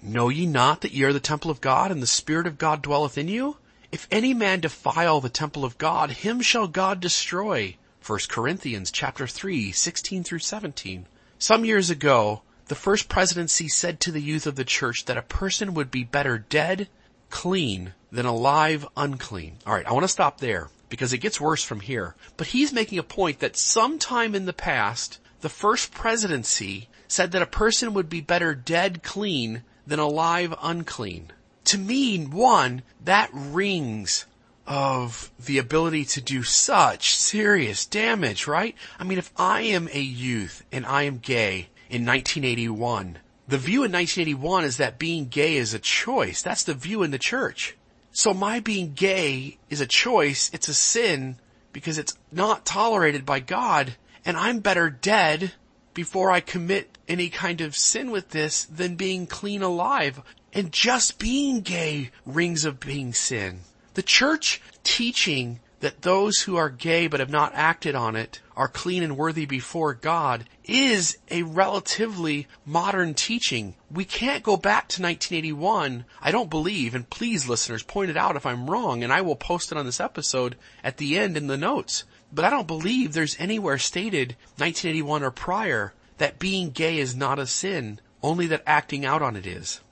Know 0.02 0.28
ye 0.28 0.46
not 0.46 0.80
that 0.80 0.92
ye 0.92 1.04
are 1.04 1.12
the 1.12 1.20
temple 1.20 1.50
of 1.50 1.60
God 1.60 1.92
and 1.92 2.02
the 2.02 2.08
Spirit 2.08 2.48
of 2.48 2.58
God 2.58 2.82
dwelleth 2.82 3.16
in 3.16 3.28
you? 3.28 3.56
If 3.92 4.08
any 4.10 4.34
man 4.34 4.58
defile 4.60 5.20
the 5.20 5.28
temple 5.28 5.64
of 5.64 5.78
God, 5.78 6.10
him 6.10 6.40
shall 6.40 6.66
God 6.66 6.98
destroy. 6.98 7.76
1 8.04 8.18
Corinthians 8.28 8.90
chapter 8.90 9.28
3, 9.28 9.70
16 9.70 10.24
through 10.24 10.40
17. 10.40 11.06
Some 11.38 11.64
years 11.64 11.88
ago, 11.88 12.42
the 12.66 12.74
first 12.74 13.08
presidency 13.08 13.68
said 13.68 14.00
to 14.00 14.10
the 14.10 14.20
youth 14.20 14.46
of 14.46 14.56
the 14.56 14.64
church 14.64 15.04
that 15.04 15.16
a 15.16 15.22
person 15.22 15.72
would 15.72 15.90
be 15.92 16.02
better 16.02 16.38
dead, 16.38 16.88
clean, 17.30 17.94
than 18.14 18.26
alive, 18.26 18.87
unclean. 18.97 19.56
Alright, 19.66 19.87
I 19.87 19.92
want 19.92 20.04
to 20.04 20.09
stop 20.09 20.38
there 20.38 20.71
because 20.88 21.12
it 21.12 21.18
gets 21.18 21.40
worse 21.40 21.64
from 21.64 21.80
here. 21.80 22.14
But 22.37 22.47
he's 22.47 22.73
making 22.73 23.00
a 23.00 23.02
point 23.02 23.40
that 23.40 23.56
sometime 23.56 24.37
in 24.37 24.47
the 24.47 24.52
past, 24.52 25.18
the 25.40 25.49
first 25.49 25.90
presidency 25.90 26.88
said 27.09 27.33
that 27.33 27.42
a 27.42 27.47
person 27.47 27.92
would 27.92 28.09
be 28.09 28.21
better 28.21 28.54
dead 28.54 29.02
clean 29.02 29.64
than 29.85 29.99
alive 29.99 30.54
unclean. 30.62 31.33
To 31.64 31.78
me, 31.78 32.25
one, 32.25 32.83
that 33.02 33.30
rings 33.33 34.26
of 34.64 35.33
the 35.44 35.59
ability 35.59 36.04
to 36.04 36.21
do 36.21 36.44
such 36.44 37.16
serious 37.16 37.85
damage, 37.85 38.47
right? 38.47 38.76
I 38.97 39.02
mean, 39.02 39.18
if 39.18 39.33
I 39.37 39.62
am 39.62 39.88
a 39.92 40.00
youth 40.00 40.64
and 40.71 40.87
I 40.87 41.02
am 41.02 41.18
gay 41.18 41.68
in 41.90 42.06
1981, 42.06 43.18
the 43.49 43.59
view 43.59 43.83
in 43.83 43.90
1981 43.90 44.64
is 44.64 44.76
that 44.76 45.00
being 45.00 45.26
gay 45.26 45.56
is 45.56 45.75
a 45.75 45.80
choice. 45.80 46.42
That's 46.42 46.62
the 46.62 46.75
view 46.75 47.02
in 47.02 47.11
the 47.11 47.18
church. 47.18 47.76
So 48.16 48.33
my 48.33 48.61
being 48.61 48.92
gay 48.92 49.59
is 49.68 49.80
a 49.80 49.87
choice. 49.87 50.49
It's 50.54 50.68
a 50.68 50.75
sin 50.75 51.37
because 51.73 51.99
it's 51.99 52.16
not 52.30 52.64
tolerated 52.64 53.26
by 53.26 53.40
God 53.40 53.97
and 54.25 54.37
I'm 54.37 54.61
better 54.61 54.88
dead 54.88 55.52
before 55.94 56.30
I 56.30 56.38
commit 56.38 56.97
any 57.09 57.28
kind 57.28 57.61
of 57.61 57.76
sin 57.76 58.12
with 58.12 58.30
this 58.30 58.64
than 58.64 58.94
being 58.94 59.26
clean 59.26 59.62
alive. 59.62 60.23
And 60.52 60.71
just 60.71 61.18
being 61.18 61.62
gay 61.62 62.11
rings 62.25 62.64
of 62.64 62.78
being 62.78 63.12
sin. 63.12 63.62
The 63.94 64.02
church 64.02 64.62
teaching 64.85 65.59
that 65.84 66.00
those 66.00 66.40
who 66.40 66.56
are 66.56 66.70
gay 66.70 67.06
but 67.06 67.20
have 67.20 67.28
not 67.28 67.52
acted 67.54 67.94
on 67.94 68.16
it 68.16 68.40
are 68.56 68.68
clean 68.68 69.02
and 69.02 69.18
worthy 69.18 69.44
before 69.44 69.92
God 69.92 70.46
is 70.64 71.18
a 71.30 71.42
relatively 71.42 72.48
modern 72.64 73.12
teaching. 73.12 73.74
We 73.90 74.06
can't 74.06 74.42
go 74.42 74.56
back 74.56 74.88
to 74.88 75.02
1981. 75.02 76.06
I 76.22 76.30
don't 76.30 76.48
believe, 76.48 76.94
and 76.94 77.10
please 77.10 77.46
listeners, 77.46 77.82
point 77.82 78.08
it 78.08 78.16
out 78.16 78.34
if 78.34 78.46
I'm 78.46 78.70
wrong, 78.70 79.04
and 79.04 79.12
I 79.12 79.20
will 79.20 79.36
post 79.36 79.72
it 79.72 79.76
on 79.76 79.84
this 79.84 80.00
episode 80.00 80.56
at 80.82 80.96
the 80.96 81.18
end 81.18 81.36
in 81.36 81.48
the 81.48 81.58
notes. 81.58 82.04
But 82.32 82.46
I 82.46 82.50
don't 82.50 82.66
believe 82.66 83.12
there's 83.12 83.36
anywhere 83.38 83.76
stated 83.76 84.36
1981 84.56 85.22
or 85.22 85.30
prior 85.30 85.92
that 86.16 86.38
being 86.38 86.70
gay 86.70 86.96
is 86.96 87.14
not 87.14 87.38
a 87.38 87.46
sin, 87.46 88.00
only 88.22 88.46
that 88.46 88.62
acting 88.66 89.04
out 89.04 89.20
on 89.20 89.36
it 89.36 89.46
is. 89.46 89.82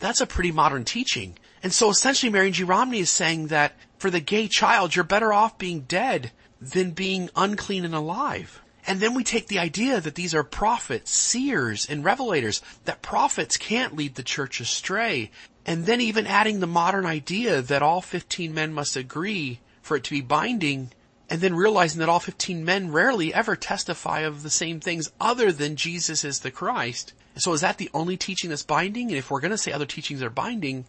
That's 0.00 0.20
a 0.20 0.26
pretty 0.26 0.50
modern 0.50 0.84
teaching. 0.84 1.38
And 1.66 1.74
so 1.74 1.90
essentially 1.90 2.30
Marion 2.30 2.52
G. 2.52 2.62
Romney 2.62 3.00
is 3.00 3.10
saying 3.10 3.48
that 3.48 3.74
for 3.98 4.08
the 4.08 4.20
gay 4.20 4.46
child, 4.46 4.94
you're 4.94 5.04
better 5.04 5.32
off 5.32 5.58
being 5.58 5.80
dead 5.80 6.30
than 6.60 6.92
being 6.92 7.28
unclean 7.34 7.84
and 7.84 7.92
alive. 7.92 8.62
And 8.86 9.00
then 9.00 9.14
we 9.14 9.24
take 9.24 9.48
the 9.48 9.58
idea 9.58 10.00
that 10.00 10.14
these 10.14 10.32
are 10.32 10.44
prophets, 10.44 11.10
seers, 11.10 11.84
and 11.84 12.04
revelators, 12.04 12.60
that 12.84 13.02
prophets 13.02 13.56
can't 13.56 13.96
lead 13.96 14.14
the 14.14 14.22
church 14.22 14.60
astray. 14.60 15.32
And 15.66 15.86
then 15.86 16.00
even 16.00 16.28
adding 16.28 16.60
the 16.60 16.68
modern 16.68 17.04
idea 17.04 17.60
that 17.62 17.82
all 17.82 18.00
15 18.00 18.54
men 18.54 18.72
must 18.72 18.94
agree 18.94 19.58
for 19.82 19.96
it 19.96 20.04
to 20.04 20.10
be 20.12 20.20
binding, 20.20 20.92
and 21.28 21.40
then 21.40 21.56
realizing 21.56 21.98
that 21.98 22.08
all 22.08 22.20
15 22.20 22.64
men 22.64 22.92
rarely 22.92 23.34
ever 23.34 23.56
testify 23.56 24.20
of 24.20 24.44
the 24.44 24.50
same 24.50 24.78
things 24.78 25.10
other 25.20 25.50
than 25.50 25.74
Jesus 25.74 26.22
is 26.22 26.38
the 26.38 26.52
Christ. 26.52 27.12
So 27.38 27.52
is 27.54 27.62
that 27.62 27.78
the 27.78 27.90
only 27.92 28.16
teaching 28.16 28.50
that's 28.50 28.62
binding? 28.62 29.08
And 29.08 29.18
if 29.18 29.32
we're 29.32 29.40
going 29.40 29.50
to 29.50 29.58
say 29.58 29.72
other 29.72 29.84
teachings 29.84 30.22
are 30.22 30.30
binding, 30.30 30.84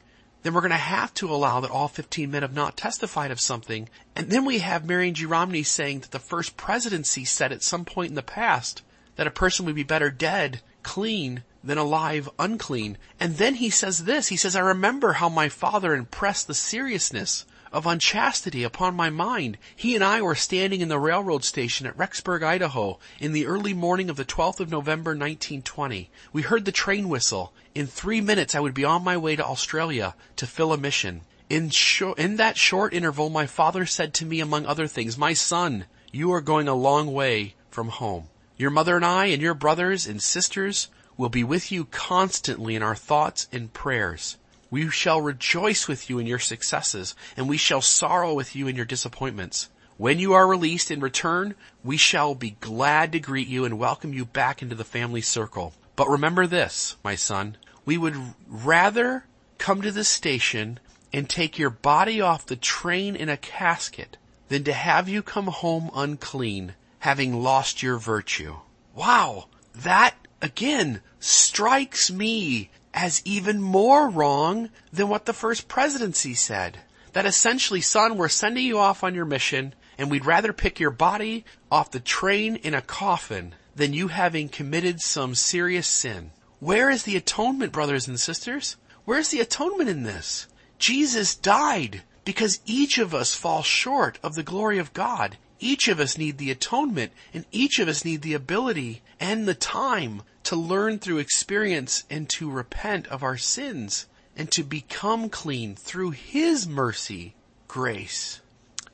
then 0.47 0.53
we're 0.53 0.61
going 0.61 0.71
to 0.71 0.77
have 0.77 1.13
to 1.15 1.29
allow 1.29 1.59
that 1.59 1.71
all 1.71 1.89
15 1.89 2.31
men 2.31 2.41
have 2.41 2.53
not 2.53 2.77
testified 2.77 3.31
of 3.31 3.41
something. 3.41 3.89
And 4.15 4.29
then 4.29 4.45
we 4.45 4.59
have 4.59 4.85
Marion 4.85 5.13
G. 5.13 5.25
Romney 5.25 5.61
saying 5.61 5.99
that 5.99 6.11
the 6.11 6.19
first 6.19 6.55
presidency 6.55 7.25
said 7.25 7.51
at 7.51 7.61
some 7.61 7.83
point 7.83 8.11
in 8.11 8.15
the 8.15 8.23
past 8.23 8.81
that 9.17 9.27
a 9.27 9.31
person 9.31 9.65
would 9.65 9.75
be 9.75 9.83
better 9.83 10.09
dead, 10.09 10.61
clean, 10.83 11.43
than 11.61 11.77
alive, 11.77 12.29
unclean. 12.39 12.97
And 13.19 13.35
then 13.35 13.55
he 13.55 13.69
says 13.69 14.05
this, 14.05 14.29
he 14.29 14.37
says, 14.37 14.55
I 14.55 14.61
remember 14.61 15.13
how 15.13 15.27
my 15.27 15.49
father 15.49 15.93
impressed 15.93 16.47
the 16.47 16.53
seriousness 16.53 17.45
of 17.71 17.86
unchastity 17.86 18.63
upon 18.63 18.95
my 18.95 19.09
mind. 19.09 19.57
He 19.75 19.95
and 19.95 20.03
I 20.03 20.21
were 20.21 20.36
standing 20.36 20.81
in 20.81 20.88
the 20.88 21.00
railroad 21.00 21.43
station 21.43 21.86
at 21.86 21.97
Rexburg, 21.97 22.43
Idaho, 22.43 23.00
in 23.19 23.33
the 23.33 23.45
early 23.45 23.74
morning 23.74 24.09
of 24.09 24.15
the 24.15 24.25
12th 24.25 24.59
of 24.59 24.71
November 24.71 25.12
1920. 25.12 26.09
We 26.31 26.41
heard 26.41 26.65
the 26.65 26.71
train 26.71 27.09
whistle. 27.09 27.53
In 27.75 27.88
three 27.88 28.21
minutes 28.21 28.55
I 28.55 28.59
would 28.59 28.74
be 28.74 28.86
on 28.86 29.03
my 29.03 29.17
way 29.17 29.36
to 29.36 29.45
Australia 29.45 30.15
to 30.38 30.47
fill 30.47 30.74
a 30.74 30.77
mission. 30.77 31.21
In, 31.50 31.71
in 32.17 32.36
that 32.38 32.57
short 32.57 32.93
interval, 32.93 33.29
my 33.29 33.45
father 33.45 33.86
said 33.86 34.13
to 34.15 34.25
me, 34.25 34.39
among 34.39 34.65
other 34.65 34.88
things, 34.88 35.17
My 35.17 35.33
son, 35.33 35.86
you 36.12 36.31
are 36.33 36.41
going 36.41 36.67
a 36.67 36.75
long 36.75 37.13
way 37.13 37.55
from 37.69 37.89
home. 37.89 38.29
Your 38.57 38.71
mother 38.71 38.95
and 38.95 39.05
I 39.05 39.25
and 39.27 39.41
your 39.41 39.53
brothers 39.53 40.07
and 40.07 40.21
sisters 40.21 40.88
will 41.15 41.29
be 41.29 41.43
with 41.43 41.71
you 41.71 41.86
constantly 41.86 42.75
in 42.75 42.83
our 42.83 42.95
thoughts 42.95 43.47
and 43.51 43.71
prayers. 43.71 44.38
We 44.69 44.89
shall 44.89 45.21
rejoice 45.21 45.88
with 45.88 46.09
you 46.09 46.19
in 46.19 46.27
your 46.27 46.39
successes, 46.39 47.15
and 47.38 47.47
we 47.47 47.57
shall 47.57 47.81
sorrow 47.81 48.33
with 48.33 48.55
you 48.55 48.67
in 48.67 48.75
your 48.75 48.86
disappointments. 48.86 49.69
When 49.97 50.19
you 50.19 50.33
are 50.33 50.45
released 50.45 50.91
in 50.91 51.00
return, 51.00 51.55
we 51.83 51.97
shall 51.97 52.36
be 52.36 52.57
glad 52.59 53.12
to 53.13 53.19
greet 53.19 53.47
you 53.47 53.65
and 53.65 53.79
welcome 53.79 54.13
you 54.13 54.25
back 54.25 54.62
into 54.62 54.75
the 54.75 54.83
family 54.83 55.21
circle. 55.21 55.74
But 55.95 56.09
remember 56.09 56.45
this, 56.45 56.97
my 57.03 57.15
son, 57.15 57.57
we 57.86 57.97
would 57.97 58.15
rather 58.47 59.25
come 59.57 59.81
to 59.81 59.91
the 59.91 60.03
station 60.03 60.79
and 61.13 61.29
take 61.29 61.57
your 61.57 61.69
body 61.69 62.21
off 62.21 62.45
the 62.45 62.55
train 62.55 63.15
in 63.15 63.29
a 63.29 63.38
casket 63.38 64.17
than 64.50 64.63
to 64.65 64.74
have 64.74 65.09
you 65.09 65.24
come 65.24 65.47
home 65.47 65.89
unclean, 65.95 66.75
having 67.00 67.41
lost 67.41 67.81
your 67.81 67.97
virtue. 67.97 68.57
Wow! 68.93 69.47
That, 69.74 70.15
again, 70.41 71.01
strikes 71.19 72.12
me 72.12 72.69
as 72.99 73.21
even 73.25 73.61
more 73.61 74.09
wrong 74.09 74.71
than 74.91 75.07
what 75.07 75.25
the 75.25 75.33
first 75.33 75.67
presidency 75.67 76.33
said. 76.33 76.79
That 77.13 77.27
essentially, 77.27 77.79
son, 77.79 78.17
we're 78.17 78.27
sending 78.27 78.65
you 78.65 78.79
off 78.79 79.03
on 79.03 79.13
your 79.13 79.23
mission 79.23 79.75
and 79.99 80.09
we'd 80.09 80.25
rather 80.25 80.51
pick 80.51 80.79
your 80.79 80.89
body 80.89 81.45
off 81.71 81.91
the 81.91 81.99
train 81.99 82.55
in 82.55 82.73
a 82.73 82.81
coffin 82.81 83.53
than 83.75 83.93
you 83.93 84.07
having 84.07 84.49
committed 84.49 84.99
some 84.99 85.35
serious 85.35 85.85
sin. 85.87 86.31
Where 86.59 86.89
is 86.89 87.03
the 87.03 87.15
atonement, 87.15 87.71
brothers 87.71 88.07
and 88.07 88.19
sisters? 88.19 88.77
Where's 89.05 89.29
the 89.29 89.41
atonement 89.41 89.91
in 89.91 90.01
this? 90.01 90.47
Jesus 90.79 91.35
died 91.35 92.01
because 92.25 92.61
each 92.65 92.97
of 92.97 93.13
us 93.13 93.35
falls 93.35 93.67
short 93.67 94.17
of 94.23 94.33
the 94.33 94.41
glory 94.41 94.79
of 94.79 94.93
God. 94.93 95.37
Each 95.59 95.87
of 95.87 95.99
us 95.99 96.17
need 96.17 96.37
the 96.37 96.51
atonement 96.51 97.11
and 97.33 97.45
each 97.51 97.79
of 97.79 97.87
us 97.87 98.05
need 98.05 98.21
the 98.21 98.33
ability 98.33 99.01
and 99.19 99.47
the 99.47 99.55
time 99.55 100.21
to 100.43 100.55
learn 100.55 100.99
through 100.99 101.17
experience 101.17 102.05
and 102.09 102.29
to 102.29 102.49
repent 102.49 103.07
of 103.07 103.23
our 103.23 103.37
sins 103.37 104.05
and 104.35 104.51
to 104.51 104.63
become 104.63 105.29
clean 105.29 105.75
through 105.75 106.11
His 106.11 106.67
mercy, 106.67 107.33
grace. 107.67 108.39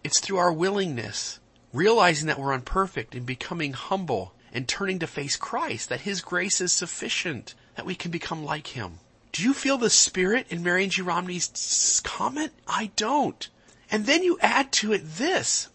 It's 0.03 0.19
through 0.19 0.37
our 0.37 0.53
willingness, 0.53 1.39
realizing 1.73 2.27
that 2.27 2.39
we're 2.39 2.53
imperfect 2.53 3.13
and 3.13 3.25
becoming 3.25 3.73
humble 3.73 4.33
and 4.53 4.67
turning 4.67 4.99
to 4.99 5.07
face 5.07 5.35
Christ, 5.35 5.89
that 5.89 6.01
His 6.01 6.21
grace 6.21 6.61
is 6.61 6.71
sufficient, 6.71 7.55
that 7.75 7.85
we 7.85 7.95
can 7.95 8.11
become 8.11 8.45
like 8.45 8.67
Him. 8.67 8.99
Do 9.33 9.43
you 9.43 9.53
feel 9.53 9.77
the 9.77 9.89
spirit 9.89 10.47
in 10.49 10.63
Marion 10.63 10.91
G. 10.91 11.01
Romney's 11.01 12.01
comment? 12.03 12.53
I 12.67 12.91
don't. 12.95 13.49
And 13.91 14.05
then 14.05 14.23
you 14.23 14.37
add 14.41 14.71
to 14.73 14.93
it 14.93 15.01
this. 15.03 15.69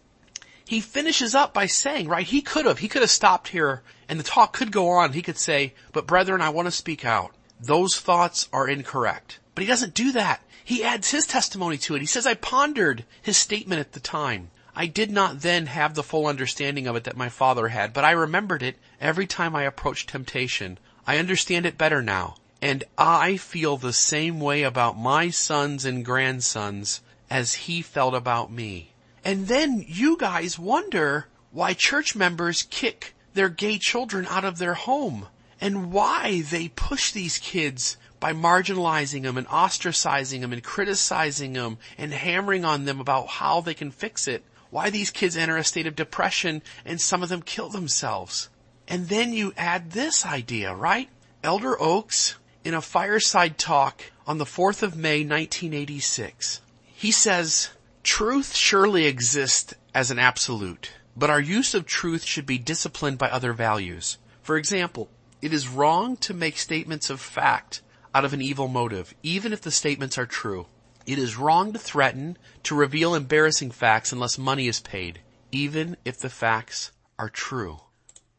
He 0.69 0.81
finishes 0.81 1.33
up 1.33 1.51
by 1.51 1.65
saying, 1.65 2.09
right, 2.09 2.27
he 2.27 2.43
could 2.43 2.67
have, 2.67 2.77
he 2.77 2.87
could 2.87 3.01
have 3.01 3.09
stopped 3.09 3.47
here 3.47 3.81
and 4.07 4.19
the 4.19 4.23
talk 4.23 4.53
could 4.53 4.71
go 4.71 4.89
on. 4.89 5.13
He 5.13 5.23
could 5.23 5.39
say, 5.39 5.73
but 5.93 6.05
brethren, 6.05 6.41
I 6.41 6.49
want 6.49 6.67
to 6.67 6.71
speak 6.71 7.03
out. 7.03 7.31
Those 7.59 7.99
thoughts 7.99 8.47
are 8.53 8.67
incorrect. 8.69 9.39
But 9.55 9.63
he 9.63 9.67
doesn't 9.67 9.95
do 9.95 10.11
that. 10.11 10.43
He 10.63 10.83
adds 10.83 11.09
his 11.09 11.25
testimony 11.25 11.79
to 11.79 11.95
it. 11.95 12.01
He 12.01 12.05
says, 12.05 12.27
I 12.27 12.35
pondered 12.35 13.03
his 13.19 13.35
statement 13.35 13.79
at 13.79 13.93
the 13.93 13.99
time. 13.99 14.51
I 14.75 14.85
did 14.85 15.09
not 15.09 15.41
then 15.41 15.65
have 15.65 15.95
the 15.95 16.03
full 16.03 16.27
understanding 16.27 16.85
of 16.85 16.95
it 16.95 17.05
that 17.05 17.17
my 17.17 17.29
father 17.29 17.69
had, 17.69 17.91
but 17.91 18.05
I 18.05 18.11
remembered 18.11 18.61
it 18.61 18.77
every 19.01 19.25
time 19.25 19.55
I 19.55 19.63
approached 19.63 20.09
temptation. 20.09 20.77
I 21.07 21.17
understand 21.17 21.65
it 21.65 21.79
better 21.79 22.03
now. 22.03 22.35
And 22.61 22.83
I 22.95 23.37
feel 23.37 23.77
the 23.77 23.91
same 23.91 24.39
way 24.39 24.61
about 24.61 24.99
my 24.99 25.31
sons 25.31 25.83
and 25.83 26.05
grandsons 26.05 27.01
as 27.27 27.55
he 27.55 27.81
felt 27.81 28.13
about 28.13 28.51
me. 28.51 28.88
And 29.23 29.47
then 29.47 29.83
you 29.87 30.17
guys 30.17 30.59
wonder 30.59 31.27
why 31.51 31.73
church 31.73 32.15
members 32.15 32.63
kick 32.63 33.15
their 33.33 33.49
gay 33.49 33.77
children 33.77 34.25
out 34.27 34.45
of 34.45 34.57
their 34.57 34.73
home 34.73 35.27
and 35.61 35.91
why 35.91 36.41
they 36.41 36.69
push 36.69 37.11
these 37.11 37.37
kids 37.37 37.97
by 38.19 38.33
marginalizing 38.33 39.23
them 39.23 39.37
and 39.37 39.47
ostracizing 39.47 40.41
them 40.41 40.53
and 40.53 40.63
criticizing 40.63 41.53
them 41.53 41.77
and 41.97 42.13
hammering 42.13 42.65
on 42.65 42.85
them 42.85 42.99
about 42.99 43.27
how 43.27 43.61
they 43.61 43.73
can 43.73 43.91
fix 43.91 44.27
it 44.27 44.43
why 44.69 44.89
these 44.89 45.09
kids 45.09 45.35
enter 45.35 45.57
a 45.57 45.63
state 45.63 45.87
of 45.87 45.95
depression 45.95 46.61
and 46.85 47.01
some 47.01 47.23
of 47.23 47.29
them 47.29 47.41
kill 47.41 47.69
themselves. 47.69 48.49
And 48.87 49.07
then 49.07 49.33
you 49.33 49.53
add 49.57 49.91
this 49.91 50.25
idea, 50.25 50.73
right? 50.73 51.09
Elder 51.43 51.79
Oaks, 51.81 52.35
in 52.63 52.73
a 52.73 52.81
fireside 52.81 53.57
talk 53.57 54.03
on 54.27 54.37
the 54.37 54.45
4th 54.45 54.83
of 54.83 54.95
May, 54.95 55.19
1986, 55.19 56.61
he 56.83 57.11
says, 57.11 57.69
truth 58.09 58.55
surely 58.55 59.05
exists 59.05 59.75
as 59.93 60.09
an 60.09 60.17
absolute, 60.17 60.91
but 61.15 61.29
our 61.29 61.39
use 61.39 61.75
of 61.75 61.85
truth 61.85 62.23
should 62.23 62.45
be 62.47 62.57
disciplined 62.57 63.19
by 63.19 63.29
other 63.29 63.53
values. 63.53 64.17
For 64.41 64.57
example, 64.57 65.09
it 65.43 65.53
is 65.53 65.67
wrong 65.67 66.17
to 66.17 66.33
make 66.33 66.57
statements 66.57 67.11
of 67.11 67.21
fact 67.21 67.83
out 68.15 68.25
of 68.25 68.33
an 68.33 68.41
evil 68.41 68.67
motive, 68.67 69.13
even 69.21 69.53
if 69.53 69.61
the 69.61 69.69
statements 69.69 70.17
are 70.17 70.25
true. 70.25 70.65
It 71.05 71.19
is 71.19 71.37
wrong 71.37 71.71
to 71.73 71.77
threaten 71.77 72.35
to 72.63 72.73
reveal 72.73 73.13
embarrassing 73.13 73.69
facts 73.69 74.11
unless 74.11 74.39
money 74.39 74.67
is 74.67 74.79
paid, 74.79 75.19
even 75.51 75.95
if 76.03 76.17
the 76.17 76.31
facts 76.31 76.91
are 77.19 77.29
true. 77.29 77.77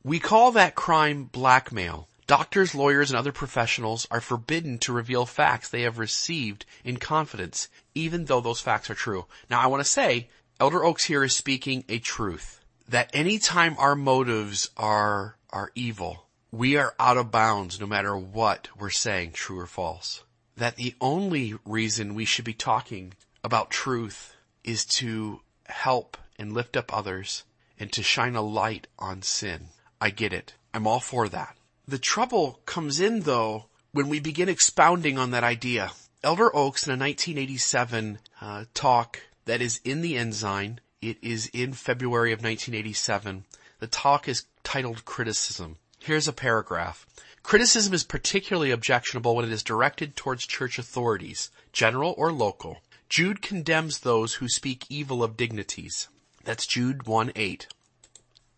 We 0.03 0.19
call 0.19 0.51
that 0.51 0.75
crime 0.75 1.31
blackmail. 1.31 2.09
Doctors, 2.31 2.77
lawyers, 2.77 3.11
and 3.11 3.19
other 3.19 3.33
professionals 3.33 4.07
are 4.09 4.21
forbidden 4.21 4.79
to 4.79 4.93
reveal 4.93 5.27
facts 5.27 5.69
they 5.69 5.83
have 5.83 5.99
received 5.99 6.65
in 6.85 6.97
confidence, 6.97 7.69
even 7.93 8.27
though 8.27 8.41
those 8.41 8.61
facts 8.61 8.89
are 8.89 8.95
true. 8.95 9.27
Now 9.51 9.61
I 9.61 9.67
want 9.67 9.81
to 9.83 9.91
say, 9.91 10.29
Elder 10.61 10.85
Oaks 10.85 11.07
here 11.07 11.25
is 11.25 11.35
speaking 11.35 11.83
a 11.89 11.99
truth. 11.99 12.61
That 12.89 13.11
anytime 13.13 13.75
our 13.79 13.97
motives 13.97 14.71
are, 14.77 15.37
are 15.51 15.73
evil, 15.75 16.27
we 16.53 16.77
are 16.77 16.95
out 17.01 17.17
of 17.17 17.33
bounds 17.33 17.81
no 17.81 17.87
matter 17.87 18.17
what 18.17 18.69
we're 18.79 18.91
saying, 18.91 19.33
true 19.33 19.59
or 19.59 19.67
false 19.67 20.23
that 20.61 20.77
the 20.77 20.95
only 21.01 21.55
reason 21.65 22.15
we 22.15 22.27
should 22.27 22.45
be 22.45 22.53
talking 22.53 23.15
about 23.43 23.71
truth 23.71 24.37
is 24.63 24.85
to 24.85 25.41
help 25.65 26.19
and 26.39 26.53
lift 26.53 26.77
up 26.77 26.95
others 26.95 27.45
and 27.79 27.91
to 27.91 28.03
shine 28.03 28.37
a 28.37 28.43
light 28.43 28.87
on 28.99 29.23
sin. 29.23 29.69
I 30.03 30.11
get 30.11 30.35
it. 30.35 30.55
I'm 30.75 30.87
all 30.87 31.01
for 31.01 31.31
that. 31.31 31.57
The 31.91 31.99
trouble 31.99 32.61
comes 32.67 33.01
in 33.01 33.23
though 33.23 33.65
when 33.91 34.09
we 34.09 34.21
begin 34.21 34.49
expounding 34.49 35.19
on 35.19 35.33
that 35.33 35.43
idea. 35.43 35.91
Elder 36.23 36.55
Oaks 36.55 36.87
in 36.87 36.93
a 36.93 36.95
1987 36.95 38.21
uh, 38.41 38.67
talk 38.75 39.19
that 39.47 39.61
is 39.61 39.81
in 39.83 40.01
the 40.01 40.17
Ensign. 40.17 40.79
It 41.03 41.19
is 41.21 41.51
in 41.53 41.73
February 41.73 42.31
of 42.31 42.45
1987. 42.45 43.45
The 43.81 43.89
talk 43.89 44.29
is 44.29 44.45
titled 44.63 45.05
Criticism. 45.05 45.79
Here's 45.99 46.29
a 46.29 46.33
paragraph. 46.33 47.09
Criticism 47.43 47.93
is 47.93 48.05
particularly 48.05 48.71
objectionable 48.71 49.35
when 49.35 49.47
it 49.47 49.51
is 49.51 49.65
directed 49.65 50.15
towards 50.15 50.47
church 50.47 50.79
authorities, 50.79 51.51
general 51.73 52.15
or 52.17 52.31
local. 52.33 52.83
Jude 53.09 53.43
condemns 53.43 53.99
those 53.99 54.35
who 54.35 54.49
speak 54.49 54.87
evil 54.89 55.25
of 55.25 55.37
dignities. 55.37 56.07
That's 56.45 56.69
Jude 56.69 57.09
1 57.09 57.33
8. 57.35 57.67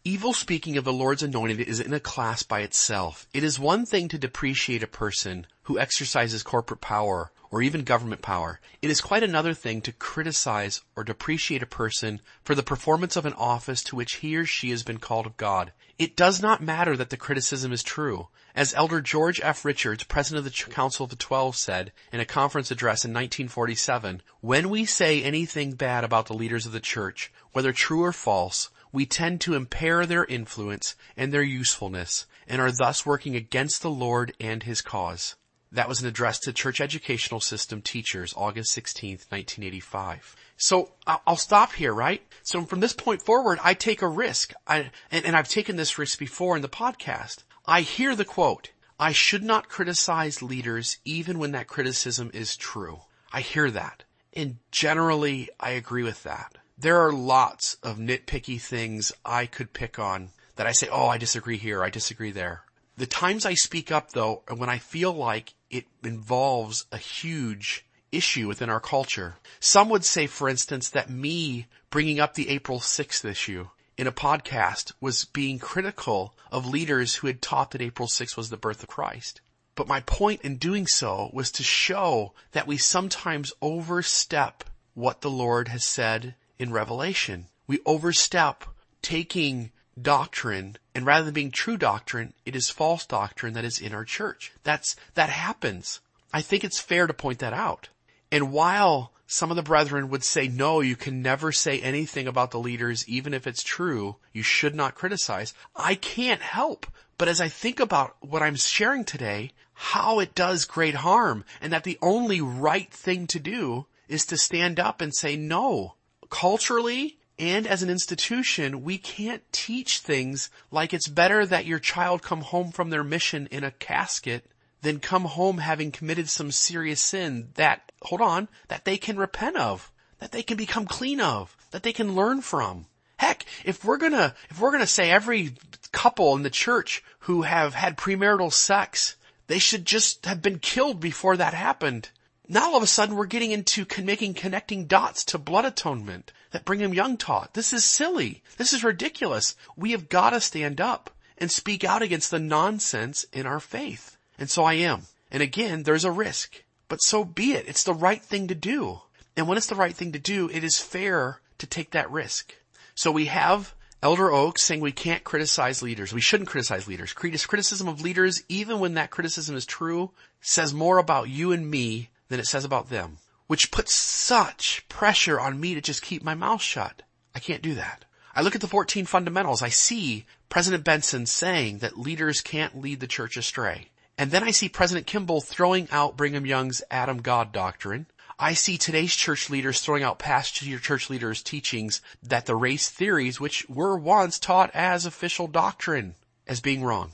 Evil 0.05 0.33
speaking 0.33 0.77
of 0.77 0.83
the 0.83 0.93
Lord's 0.93 1.23
anointed 1.23 1.61
is 1.61 1.79
in 1.79 1.95
a 1.95 2.01
class 2.01 2.43
by 2.43 2.63
itself. 2.63 3.29
It 3.33 3.45
is 3.45 3.61
one 3.61 3.87
thing 3.87 4.09
to 4.09 4.19
depreciate 4.19 4.83
a 4.83 4.89
person 4.89 5.47
who 5.63 5.79
exercises 5.79 6.43
corporate 6.43 6.81
power 6.81 7.31
or 7.53 7.63
even 7.63 7.85
government 7.85 8.21
power. 8.21 8.59
It 8.81 8.91
is 8.91 9.01
quite 9.01 9.23
another 9.23 9.55
thing 9.55 9.81
to 9.83 9.93
criticize 9.93 10.81
or 10.97 11.05
depreciate 11.05 11.63
a 11.63 11.67
person 11.67 12.21
for 12.43 12.57
the 12.57 12.65
performance 12.65 13.15
of 13.15 13.27
an 13.27 13.35
office 13.35 13.85
to 13.85 13.95
which 13.95 14.15
he 14.15 14.35
or 14.35 14.45
she 14.45 14.71
has 14.71 14.83
been 14.83 14.99
called 14.99 15.25
of 15.25 15.37
God. 15.37 15.71
It 16.01 16.17
does 16.17 16.43
not 16.43 16.61
matter 16.61 16.97
that 16.97 17.11
the 17.11 17.17
criticism 17.17 17.73
is 17.73 17.85
true. 17.85 18.27
As 18.57 18.75
Elder 18.75 19.01
George 19.01 19.41
F. 19.41 19.65
Richards, 19.65 20.03
president 20.03 20.45
of 20.45 20.53
the 20.53 20.73
Council 20.73 21.05
of 21.05 21.11
the 21.11 21.17
Twelve 21.17 21.55
said 21.55 21.93
in 22.13 22.19
a 22.19 22.25
conference 22.25 22.73
address 22.73 23.05
in 23.05 23.13
1947, 23.13 24.21
when 24.41 24.69
we 24.69 24.85
say 24.85 25.23
anything 25.23 25.75
bad 25.75 26.03
about 26.03 26.27
the 26.27 26.35
leaders 26.35 26.67
of 26.67 26.73
the 26.73 26.81
church, 26.81 27.33
whether 27.53 27.73
true 27.73 28.03
or 28.03 28.13
false, 28.13 28.69
we 28.93 29.07
tend 29.07 29.41
to 29.41 29.55
impair 29.55 30.07
their 30.07 30.25
influence 30.27 30.95
and 31.17 31.33
their 31.33 31.43
usefulness 31.43 32.27
and 32.47 32.61
are 32.61 32.71
thus 32.71 33.07
working 33.07 33.35
against 33.35 33.83
the 33.83 33.91
Lord 33.91 34.35
and 34.39 34.63
his 34.63 34.83
cause. 34.83 35.37
That 35.73 35.89
was 35.89 36.03
an 36.03 36.09
address 36.09 36.39
to 36.41 36.53
church 36.53 36.83
educational 36.83 37.41
system 37.41 37.81
teachers, 37.81 38.35
August 38.37 38.73
16, 38.73 39.13
1985. 39.31 40.37
So 40.59 40.93
I'll 41.07 41.37
stop 41.37 41.73
here, 41.73 41.95
right? 41.95 42.23
So 42.43 42.65
from 42.67 42.81
this 42.81 42.93
point 42.93 43.23
forward, 43.23 43.59
I 43.65 43.73
take 43.73 44.03
a 44.03 44.09
risk. 44.09 44.53
I, 44.67 44.91
and, 45.11 45.25
and 45.25 45.35
I've 45.35 45.49
taken 45.49 45.77
this 45.77 45.99
risk 45.99 46.19
before 46.19 46.57
in 46.57 46.63
the 46.63 46.69
podcast. 46.69 47.45
I 47.67 47.81
hear 47.81 48.15
the 48.15 48.27
quote, 48.27 48.71
I 49.01 49.13
should 49.13 49.43
not 49.43 49.71
criticize 49.71 50.43
leaders 50.43 50.99
even 51.07 51.39
when 51.39 51.53
that 51.53 51.69
criticism 51.69 52.31
is 52.35 52.55
true. 52.55 53.01
I 53.33 53.41
hear 53.41 53.71
that. 53.71 54.05
And 54.35 54.59
generally, 54.71 55.49
I 55.59 55.71
agree 55.71 56.03
with 56.03 56.23
that. 56.25 56.59
There 56.79 57.01
are 57.01 57.13
lots 57.13 57.77
of 57.83 57.99
nitpicky 57.99 58.61
things 58.61 59.13
I 59.25 59.47
could 59.47 59.73
pick 59.73 59.99
on 59.99 60.31
that 60.57 60.67
I 60.67 60.73
say, 60.73 60.89
oh, 60.91 61.09
I 61.09 61.19
disagree 61.19 61.59
here, 61.59 61.83
I 61.85 61.91
disagree 61.91 62.31
there. 62.31 62.63
The 62.97 63.07
times 63.07 63.47
I 63.47 63.55
speak 63.55 63.91
up 63.91 64.13
though 64.13 64.43
are 64.49 64.57
when 64.57 64.69
I 64.69 64.79
feel 64.79 65.13
like 65.13 65.55
it 65.71 65.87
involves 66.03 66.87
a 66.93 66.99
huge 66.99 67.87
issue 68.11 68.47
within 68.47 68.69
our 68.69 68.81
culture. 68.81 69.37
Some 69.61 69.89
would 69.89 70.05
say, 70.05 70.27
for 70.27 70.49
instance, 70.49 70.91
that 70.91 71.11
me 71.11 71.67
bringing 71.91 72.21
up 72.21 72.35
the 72.35 72.49
April 72.51 72.79
6th 72.79 73.25
issue 73.25 73.69
in 73.97 74.07
a 74.07 74.13
podcast 74.13 74.93
was 75.01 75.25
being 75.25 75.59
critical 75.59 76.35
of 76.51 76.67
leaders 76.67 77.17
who 77.17 77.27
had 77.27 77.41
taught 77.41 77.71
that 77.71 77.83
April 77.83 78.09
6th 78.09 78.37
was 78.37 78.51
the 78.51 78.57
birth 78.57 78.83
of 78.83 78.89
Christ. 78.89 79.41
But 79.75 79.89
my 79.89 80.01
point 80.01 80.43
in 80.43 80.57
doing 80.57 80.87
so 80.87 81.31
was 81.33 81.51
to 81.53 81.63
show 81.63 82.35
that 82.53 82.67
we 82.67 82.77
sometimes 82.77 83.53
overstep 83.63 84.65
what 84.95 85.23
the 85.23 85.31
Lord 85.31 85.69
has 85.69 85.85
said 85.85 86.35
in 86.63 86.73
Revelation. 86.73 87.49
We 87.67 87.81
overstep 87.85 88.65
taking 89.03 89.73
doctrine 90.01 90.79
and 90.95 91.07
rather 91.07 91.25
than 91.25 91.35
being 91.35 91.51
true 91.51 91.77
doctrine, 91.77 92.35
it 92.45 92.55
is 92.55 92.71
false 92.71 93.07
doctrine 93.07 93.55
that 93.55 93.65
is 93.65 93.81
in 93.81 93.95
our 93.95 94.05
church. 94.05 94.53
That's, 94.63 94.97
that 95.15 95.31
happens. 95.31 96.01
I 96.33 96.41
think 96.43 96.65
it's 96.65 96.81
fair 96.81 97.07
to 97.07 97.15
point 97.15 97.41
that 97.41 97.53
out. 97.53 97.89
And 98.31 98.53
while 98.53 99.13
some 99.27 99.51
of 99.51 99.57
the 99.57 99.63
brethren 99.63 100.11
would 100.11 100.25
say, 100.25 100.49
no, 100.49 100.81
you 100.81 100.97
can 100.97 101.23
never 101.23 101.53
say 101.53 101.81
anything 101.81 102.27
about 102.27 102.51
the 102.51 102.59
leaders, 102.59 103.09
even 103.09 103.33
if 103.33 103.47
it's 103.47 103.63
true. 103.63 104.17
You 104.33 104.43
should 104.43 104.75
not 104.75 104.95
criticize. 104.95 105.55
I 105.75 105.95
can't 105.95 106.43
help. 106.43 106.87
But 107.17 107.29
as 107.29 107.41
I 107.41 107.49
think 107.49 107.81
about 107.81 108.17
what 108.21 108.43
I'm 108.43 108.57
sharing 108.57 109.05
today, 109.05 109.53
how 109.73 110.19
it 110.19 110.35
does 110.35 110.65
great 110.65 110.97
harm 110.97 111.45
and 111.61 111.73
that 111.73 111.85
the 111.85 111.99
only 112.03 112.41
right 112.41 112.93
thing 112.93 113.27
to 113.29 113.41
do 113.41 113.87
is 114.09 114.27
to 114.27 114.37
stand 114.37 114.79
up 114.79 115.01
and 115.01 115.15
say, 115.15 115.37
no, 115.37 115.95
culturally 116.33 117.19
and 117.39 117.67
as 117.67 117.83
an 117.83 117.91
institution, 117.91 118.83
we 118.83 118.97
can't 118.97 119.43
teach 119.53 119.99
things 119.99 120.49
like 120.71 120.95
it's 120.95 121.07
better 121.07 121.45
that 121.45 121.67
your 121.67 121.79
child 121.79 122.23
come 122.23 122.41
home 122.41 122.73
from 122.73 122.89
their 122.91 123.05
mission 123.05 123.49
in 123.51 123.65
a 123.65 123.71
casket 123.71 124.47
than 124.81 124.99
come 124.99 125.25
home 125.27 125.59
having 125.59 125.91
committed 125.93 126.29
some 126.29 126.51
serious 126.51 127.01
sin 127.01 127.51
that, 127.55 127.93
hold 128.01 128.23
on, 128.23 128.49
that 128.69 128.85
they 128.85 128.97
can 128.97 129.19
repent 129.19 129.57
of, 129.57 129.93
that 130.21 130.33
they 130.33 130.43
can 130.43 130.57
become 130.57 130.87
clean 130.87 131.21
of, 131.21 131.55
that 131.71 131.83
they 131.83 131.93
can 131.93 132.15
learn 132.15 132.41
from. 132.41 132.87
Heck, 133.19 133.45
if 133.65 133.85
we're 133.85 133.99
gonna, 133.99 134.35
if 134.49 134.59
we're 134.59 134.73
gonna 134.73 134.87
say 134.87 135.11
every 135.11 135.53
couple 135.93 136.35
in 136.35 136.43
the 136.43 136.51
church 136.51 137.05
who 137.21 137.43
have 137.43 137.75
had 137.75 137.97
premarital 137.99 138.53
sex, 138.53 139.17
they 139.49 139.59
should 139.59 139.85
just 139.85 140.25
have 140.25 140.41
been 140.41 140.59
killed 140.59 140.99
before 140.99 141.37
that 141.37 141.55
happened. 141.55 142.09
Now 142.49 142.71
all 142.71 142.77
of 142.77 142.83
a 142.83 142.89
sudden 142.89 143.15
we're 143.15 143.27
getting 143.27 143.53
into 143.53 143.87
making 144.03 144.35
connecting 144.35 144.87
dots 144.87 145.25
to 145.27 145.39
blood 145.39 145.65
atonement 145.65 146.33
that 146.51 146.65
Brigham 146.65 146.93
Young 146.93 147.17
taught. 147.17 147.55
This 147.55 147.73
is 147.73 147.85
silly. 147.85 148.43
This 148.57 148.73
is 148.73 148.83
ridiculous. 148.83 149.55
We 149.77 149.93
have 149.93 150.09
got 150.09 150.31
to 150.31 150.41
stand 150.41 150.81
up 150.81 151.11
and 151.39 151.51
speak 151.51 151.85
out 151.85 152.03
against 152.03 152.31
the 152.31 152.41
nonsense 152.41 153.25
in 153.33 153.47
our 153.47 153.61
faith. 153.61 154.17
And 154.39 154.51
so 154.51 154.65
I 154.65 154.75
am. 154.75 155.03
And 155.31 155.43
again, 155.43 155.85
there's 155.85 156.05
a 156.05 156.11
risk. 156.11 156.65
But 156.89 157.01
so 157.01 157.25
be 157.25 157.53
it. 157.53 157.69
It's 157.69 157.85
the 157.85 157.95
right 157.95 158.21
thing 158.21 158.49
to 158.49 158.55
do. 158.55 159.01
And 159.37 159.49
when 159.49 159.57
it's 159.57 159.69
the 159.69 159.75
right 159.75 159.95
thing 159.95 160.13
to 160.13 160.19
do, 160.19 160.51
it 160.53 160.65
is 160.65 160.79
fair 160.79 161.41
to 161.59 161.67
take 161.67 161.93
that 161.93 162.11
risk. 162.11 162.55
So 162.95 163.11
we 163.11 163.27
have 163.27 163.75
Elder 164.03 164.31
Oaks 164.31 164.63
saying 164.63 164.81
we 164.81 164.93
can't 164.93 165.25
criticize 165.25 165.81
leaders. 165.81 166.13
We 166.13 166.21
shouldn't 166.21 166.51
criticize 166.51 166.89
leaders. 166.89 167.13
Criticism 167.13 167.89
of 167.89 168.03
leaders, 168.03 168.43
even 168.49 168.81
when 168.81 168.95
that 168.95 169.11
criticism 169.11 169.57
is 169.57 169.65
true, 169.65 170.11
says 170.41 170.75
more 170.75 170.99
about 170.99 171.29
you 171.29 171.53
and 171.53 171.71
me 171.71 172.11
than 172.33 172.41
it 172.41 172.47
says 172.47 172.65
about 172.65 172.89
them, 172.89 173.19
which 173.47 173.71
puts 173.71 173.93
such 173.93 174.89
pressure 174.89 175.39
on 175.39 175.61
me 175.61 175.75
to 175.75 175.83
just 175.83 176.01
keep 176.01 176.23
my 176.23 176.35
mouth 176.35 176.63
shut. 176.63 177.03
I 177.35 177.41
can't 177.41 177.61
do 177.61 177.75
that. 177.75 178.07
I 178.35 178.41
look 178.41 178.55
at 178.55 178.63
the 178.63 178.67
14 178.67 179.05
fundamentals. 179.05 179.61
I 179.61 179.69
see 179.69 180.25
President 180.49 180.83
Benson 180.83 181.27
saying 181.27 181.79
that 181.79 181.99
leaders 181.99 182.41
can't 182.41 182.81
lead 182.81 183.01
the 183.01 183.07
church 183.07 183.37
astray. 183.37 183.89
And 184.17 184.31
then 184.31 184.43
I 184.43 184.51
see 184.51 184.71
President 184.71 185.07
Kimball 185.07 185.43
throwing 185.43 185.89
out 185.91 186.17
Brigham 186.17 186.47
Young's 186.47 186.83
Adam 186.91 187.19
God 187.19 187.53
doctrine. 187.53 188.07
I 188.39 188.55
see 188.55 188.79
today's 188.79 189.15
church 189.15 189.51
leaders 189.51 189.81
throwing 189.81 190.03
out 190.03 190.19
past 190.19 190.55
church 190.55 191.11
leaders' 191.11 191.43
teachings 191.43 192.01
that 192.23 192.47
the 192.47 192.57
race 192.57 192.89
theories, 192.89 193.39
which 193.41 193.69
were 193.69 193.99
once 193.99 194.39
taught 194.39 194.71
as 194.73 195.05
official 195.05 195.49
doctrine, 195.49 196.15
as 196.47 196.63
being 196.63 196.83
wrong. 196.83 197.13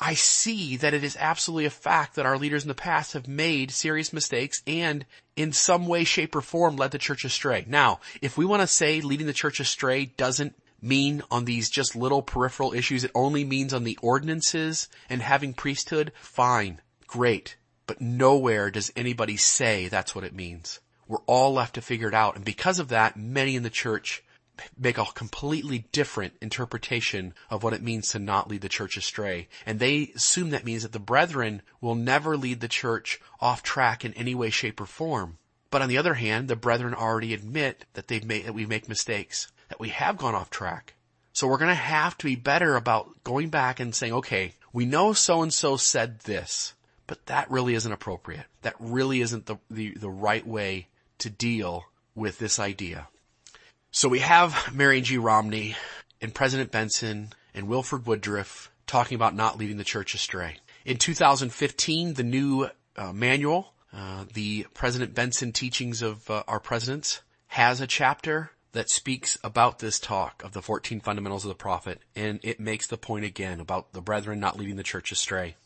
I 0.00 0.14
see 0.14 0.76
that 0.78 0.94
it 0.94 1.04
is 1.04 1.16
absolutely 1.20 1.66
a 1.66 1.70
fact 1.70 2.14
that 2.14 2.24
our 2.24 2.38
leaders 2.38 2.62
in 2.64 2.68
the 2.68 2.74
past 2.74 3.12
have 3.12 3.28
made 3.28 3.70
serious 3.70 4.14
mistakes 4.14 4.62
and 4.66 5.04
in 5.36 5.52
some 5.52 5.86
way, 5.86 6.04
shape, 6.04 6.34
or 6.34 6.40
form 6.40 6.76
led 6.76 6.90
the 6.90 6.98
church 6.98 7.24
astray. 7.24 7.66
Now, 7.68 8.00
if 8.22 8.38
we 8.38 8.46
want 8.46 8.62
to 8.62 8.66
say 8.66 9.02
leading 9.02 9.26
the 9.26 9.34
church 9.34 9.60
astray 9.60 10.06
doesn't 10.06 10.54
mean 10.80 11.22
on 11.30 11.44
these 11.44 11.68
just 11.68 11.94
little 11.94 12.22
peripheral 12.22 12.72
issues, 12.72 13.04
it 13.04 13.10
only 13.14 13.44
means 13.44 13.74
on 13.74 13.84
the 13.84 13.98
ordinances 14.00 14.88
and 15.10 15.20
having 15.20 15.52
priesthood, 15.52 16.12
fine, 16.20 16.80
great. 17.06 17.56
But 17.86 18.00
nowhere 18.00 18.70
does 18.70 18.92
anybody 18.96 19.36
say 19.36 19.88
that's 19.88 20.14
what 20.14 20.24
it 20.24 20.34
means. 20.34 20.80
We're 21.08 21.18
all 21.26 21.52
left 21.52 21.74
to 21.74 21.82
figure 21.82 22.08
it 22.08 22.14
out. 22.14 22.36
And 22.36 22.44
because 22.44 22.78
of 22.78 22.88
that, 22.88 23.16
many 23.16 23.54
in 23.54 23.64
the 23.64 23.70
church 23.70 24.22
make 24.78 24.98
a 24.98 25.04
completely 25.04 25.86
different 25.92 26.34
interpretation 26.40 27.34
of 27.48 27.62
what 27.62 27.72
it 27.72 27.82
means 27.82 28.08
to 28.08 28.18
not 28.18 28.48
lead 28.48 28.60
the 28.60 28.68
church 28.68 28.96
astray. 28.96 29.48
And 29.66 29.78
they 29.78 30.12
assume 30.14 30.50
that 30.50 30.64
means 30.64 30.82
that 30.82 30.92
the 30.92 30.98
brethren 30.98 31.62
will 31.80 31.94
never 31.94 32.36
lead 32.36 32.60
the 32.60 32.68
church 32.68 33.20
off 33.40 33.62
track 33.62 34.04
in 34.04 34.14
any 34.14 34.34
way, 34.34 34.50
shape, 34.50 34.80
or 34.80 34.86
form. 34.86 35.38
But 35.70 35.82
on 35.82 35.88
the 35.88 35.98
other 35.98 36.14
hand, 36.14 36.48
the 36.48 36.56
brethren 36.56 36.94
already 36.94 37.32
admit 37.32 37.84
that 37.94 38.08
they've 38.08 38.24
made, 38.24 38.46
that 38.46 38.54
we 38.54 38.66
make 38.66 38.88
mistakes, 38.88 39.52
that 39.68 39.80
we 39.80 39.90
have 39.90 40.16
gone 40.16 40.34
off 40.34 40.50
track. 40.50 40.94
So 41.32 41.46
we're 41.46 41.58
going 41.58 41.68
to 41.68 41.74
have 41.74 42.18
to 42.18 42.26
be 42.26 42.36
better 42.36 42.74
about 42.74 43.22
going 43.22 43.50
back 43.50 43.78
and 43.78 43.94
saying, 43.94 44.12
okay, 44.12 44.54
we 44.72 44.84
know 44.84 45.12
so 45.12 45.42
and 45.42 45.52
so 45.52 45.76
said 45.76 46.20
this, 46.20 46.74
but 47.06 47.24
that 47.26 47.50
really 47.50 47.74
isn't 47.74 47.92
appropriate. 47.92 48.46
That 48.62 48.74
really 48.80 49.20
isn't 49.20 49.46
the, 49.46 49.56
the, 49.70 49.94
the 49.94 50.10
right 50.10 50.46
way 50.46 50.88
to 51.18 51.30
deal 51.30 51.84
with 52.14 52.38
this 52.38 52.58
idea. 52.58 53.08
So 53.92 54.08
we 54.08 54.20
have 54.20 54.72
Marion 54.72 55.02
G. 55.02 55.18
Romney 55.18 55.74
and 56.20 56.32
President 56.32 56.70
Benson 56.70 57.32
and 57.52 57.66
Wilford 57.66 58.06
Woodruff 58.06 58.70
talking 58.86 59.16
about 59.16 59.34
not 59.34 59.58
leading 59.58 59.78
the 59.78 59.84
church 59.84 60.14
astray. 60.14 60.58
In 60.84 60.96
2015, 60.96 62.14
the 62.14 62.22
new 62.22 62.68
uh, 62.96 63.12
manual, 63.12 63.72
uh, 63.92 64.26
the 64.32 64.64
President 64.74 65.12
Benson 65.12 65.50
Teachings 65.50 66.02
of 66.02 66.30
uh, 66.30 66.44
Our 66.46 66.60
Presidents, 66.60 67.22
has 67.48 67.80
a 67.80 67.86
chapter 67.88 68.52
that 68.70 68.90
speaks 68.90 69.36
about 69.42 69.80
this 69.80 69.98
talk 69.98 70.44
of 70.44 70.52
the 70.52 70.62
14 70.62 71.00
fundamentals 71.00 71.44
of 71.44 71.48
the 71.48 71.56
prophet, 71.56 72.00
and 72.14 72.38
it 72.44 72.60
makes 72.60 72.86
the 72.86 72.96
point 72.96 73.24
again 73.24 73.58
about 73.58 73.92
the 73.92 74.00
brethren 74.00 74.38
not 74.38 74.56
leading 74.56 74.76
the 74.76 74.84
church 74.84 75.10
astray. 75.10 75.56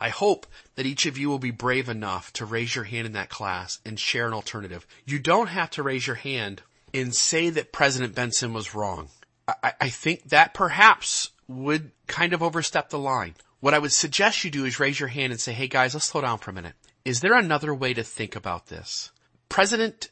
I 0.00 0.08
hope 0.08 0.46
that 0.76 0.86
each 0.86 1.04
of 1.04 1.18
you 1.18 1.28
will 1.28 1.38
be 1.38 1.50
brave 1.50 1.90
enough 1.90 2.32
to 2.32 2.46
raise 2.46 2.74
your 2.74 2.84
hand 2.84 3.06
in 3.06 3.12
that 3.12 3.28
class 3.28 3.80
and 3.84 4.00
share 4.00 4.26
an 4.26 4.32
alternative. 4.32 4.86
You 5.04 5.18
don't 5.18 5.48
have 5.48 5.68
to 5.72 5.82
raise 5.82 6.06
your 6.06 6.16
hand 6.16 6.62
and 6.92 7.14
say 7.14 7.50
that 7.50 7.72
President 7.72 8.14
Benson 8.14 8.52
was 8.52 8.74
wrong. 8.74 9.08
I, 9.48 9.72
I 9.80 9.88
think 9.88 10.28
that 10.30 10.54
perhaps 10.54 11.30
would 11.48 11.90
kind 12.06 12.32
of 12.32 12.42
overstep 12.42 12.90
the 12.90 12.98
line. 12.98 13.34
What 13.60 13.74
I 13.74 13.78
would 13.78 13.92
suggest 13.92 14.44
you 14.44 14.50
do 14.50 14.64
is 14.64 14.80
raise 14.80 14.98
your 14.98 15.08
hand 15.08 15.32
and 15.32 15.40
say, 15.40 15.52
hey 15.52 15.68
guys, 15.68 15.94
let's 15.94 16.06
slow 16.06 16.20
down 16.20 16.38
for 16.38 16.50
a 16.50 16.54
minute. 16.54 16.74
Is 17.04 17.20
there 17.20 17.34
another 17.34 17.74
way 17.74 17.94
to 17.94 18.02
think 18.02 18.36
about 18.36 18.66
this? 18.66 19.10
President 19.48 20.10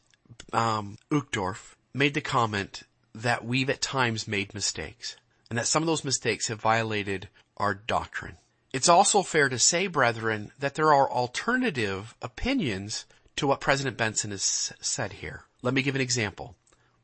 um, 0.53 0.99
Uchtdorf 1.11 1.75
made 1.95 2.15
the 2.15 2.21
comment 2.21 2.83
that 3.15 3.45
we've 3.45 3.71
at 3.71 3.81
times 3.81 4.29
made 4.29 4.55
mistakes 4.55 5.17
and 5.49 5.59
that 5.59 5.67
some 5.67 5.83
of 5.83 5.87
those 5.87 6.05
mistakes 6.05 6.49
have 6.49 6.61
violated 6.61 7.29
our 7.57 7.75
doctrine. 7.75 8.37
It's 8.73 8.89
also 8.89 9.23
fair 9.23 9.49
to 9.49 9.59
say, 9.59 9.87
brethren, 9.87 10.53
that 10.59 10.75
there 10.75 10.93
are 10.93 11.11
alternative 11.11 12.15
opinions 12.21 13.07
to 13.37 13.47
what 13.47 13.61
President 13.61 13.97
Benson 13.97 14.31
has 14.31 14.73
said 14.81 15.15
here. 15.15 15.45
Let 15.63 15.73
me 15.75 15.83
give 15.83 15.95
an 15.95 16.01
example. 16.01 16.55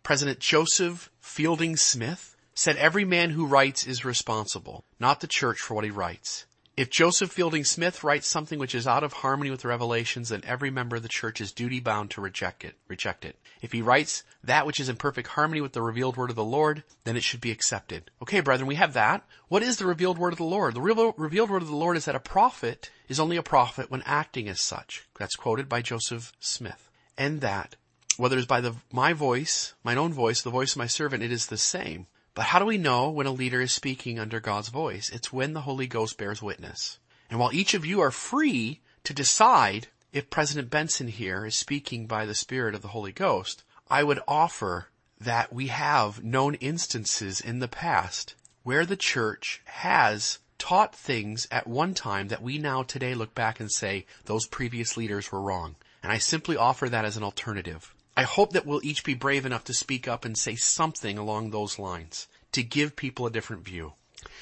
President 0.05 0.39
Joseph 0.39 1.11
Fielding 1.19 1.79
Smith 1.79 2.37
said 2.55 2.77
every 2.77 3.07
man 3.07 3.31
who 3.31 3.47
writes 3.47 3.87
is 3.87 4.05
responsible, 4.05 4.85
not 5.01 5.21
the 5.21 5.27
church 5.27 5.59
for 5.59 5.73
what 5.73 5.85
he 5.85 5.91
writes. 5.91 6.45
If 6.77 6.91
Joseph 6.91 7.33
Fielding 7.33 7.65
Smith 7.65 8.05
writes 8.05 8.27
something 8.27 8.59
which 8.59 8.75
is 8.75 8.87
out 8.87 9.03
of 9.03 9.15
harmony 9.15 9.51
with 9.51 9.63
the 9.63 9.69
revelations, 9.69 10.29
then 10.29 10.43
every 10.45 10.71
member 10.71 10.97
of 10.97 11.03
the 11.03 11.09
church 11.09 11.41
is 11.41 11.53
duty 11.53 11.81
bound 11.81 12.11
to 12.11 12.21
reject 12.21 12.65
it, 12.65 12.75
reject 12.87 13.25
it. 13.25 13.39
If 13.63 13.73
he 13.73 13.81
writes 13.81 14.25
that 14.43 14.67
which 14.67 14.79
is 14.79 14.91
in 14.91 14.97
perfect 14.97 15.29
harmony 15.29 15.63
with 15.63 15.73
the 15.73 15.81
revealed 15.81 16.19
word 16.19 16.29
of 16.29 16.37
the 16.37 16.45
Lord, 16.45 16.85
then 17.05 17.17
it 17.17 17.23
should 17.23 17.41
be 17.41 17.51
accepted. 17.51 18.11
Okay, 18.21 18.41
brethren, 18.41 18.67
we 18.67 18.75
have 18.75 18.93
that. 18.93 19.25
What 19.49 19.63
is 19.63 19.79
the 19.79 19.87
revealed 19.87 20.19
word 20.19 20.35
of 20.35 20.39
the 20.39 20.45
Lord? 20.45 20.75
The 20.75 20.83
revealed 21.17 21.49
word 21.49 21.63
of 21.63 21.69
the 21.69 21.77
Lord 21.77 21.97
is 21.97 22.05
that 22.05 22.15
a 22.15 22.21
prophet 22.21 22.91
is 23.09 23.19
only 23.19 23.39
a 23.39 23.43
prophet 23.43 23.91
when 23.91 24.03
acting 24.05 24.51
as 24.51 24.61
such. 24.61 25.07
That's 25.19 25.35
quoted 25.35 25.67
by 25.67 25.81
Joseph 25.81 26.35
Smith. 26.41 26.91
And 27.17 27.41
that 27.41 27.77
whether 28.17 28.37
it's 28.37 28.47
by 28.47 28.61
the, 28.61 28.75
my 28.93 29.13
voice, 29.13 29.75
mine 29.83 29.99
own 29.99 30.13
voice, 30.13 30.43
the 30.43 30.51
voice 30.51 30.73
of 30.73 30.79
my 30.79 30.87
servant, 30.87 31.23
it 31.23 31.33
is 31.33 31.47
the 31.47 31.57
same. 31.57 32.07
But 32.35 32.47
how 32.47 32.59
do 32.59 32.65
we 32.65 32.79
know 32.79 33.11
when 33.11 33.27
a 33.27 33.33
leader 33.33 33.61
is 33.61 33.73
speaking 33.73 34.19
under 34.19 34.41
God's 34.41 34.69
voice? 34.69 35.11
It's 35.11 35.33
when 35.33 35.53
the 35.53 35.63
Holy 35.63 35.87
Ghost 35.87 36.19
bears 36.19 36.43
witness. 36.43 36.99
And 37.31 37.39
while 37.39 37.53
each 37.53 37.75
of 37.75 37.87
you 37.87 38.01
are 38.01 38.11
free 38.11 38.81
to 39.05 39.15
decide 39.15 39.89
if 40.13 40.31
President 40.31 40.71
Benson 40.71 41.09
here 41.09 41.47
is 41.47 41.57
speaking 41.57 42.07
by 42.07 42.27
the 42.27 42.35
Spirit 42.35 42.75
of 42.75 42.83
the 42.83 42.89
Holy 42.89 43.13
Ghost, 43.13 43.63
I 43.91 44.03
would 44.03 44.21
offer 44.27 44.89
that 45.21 45.53
we 45.53 45.69
have 45.69 46.23
known 46.23 46.55
instances 46.57 47.41
in 47.41 47.59
the 47.59 47.69
past 47.69 48.35
where 48.63 48.87
the 48.87 48.97
church 48.97 49.61
has 49.65 50.39
taught 50.59 50.95
things 50.95 51.47
at 51.51 51.67
one 51.67 51.95
time 51.95 52.29
that 52.29 52.43
we 52.43 52.59
now 52.59 52.83
today 52.83 53.15
look 53.15 53.35
back 53.35 53.61
and 53.61 53.71
say 53.71 54.07
those 54.25 54.47
previous 54.47 54.97
leaders 54.97 55.31
were 55.31 55.41
wrong. 55.41 55.77
And 56.03 56.11
I 56.11 56.19
simply 56.19 56.57
offer 56.57 56.89
that 56.89 57.05
as 57.05 57.17
an 57.17 57.23
alternative. 57.23 57.95
I 58.17 58.23
hope 58.23 58.53
that 58.53 58.65
we'll 58.65 58.85
each 58.85 59.05
be 59.05 59.15
brave 59.15 59.45
enough 59.45 59.65
to 59.65 59.75
speak 59.75 60.07
up 60.07 60.25
and 60.25 60.39
say 60.39 60.55
something 60.55 61.19
along 61.19 61.51
those 61.51 61.79
lines 61.79 62.29
to 62.53 62.63
give 62.63 62.95
people 62.95 63.27
a 63.27 63.31
different 63.31 63.65
view. 63.65 63.95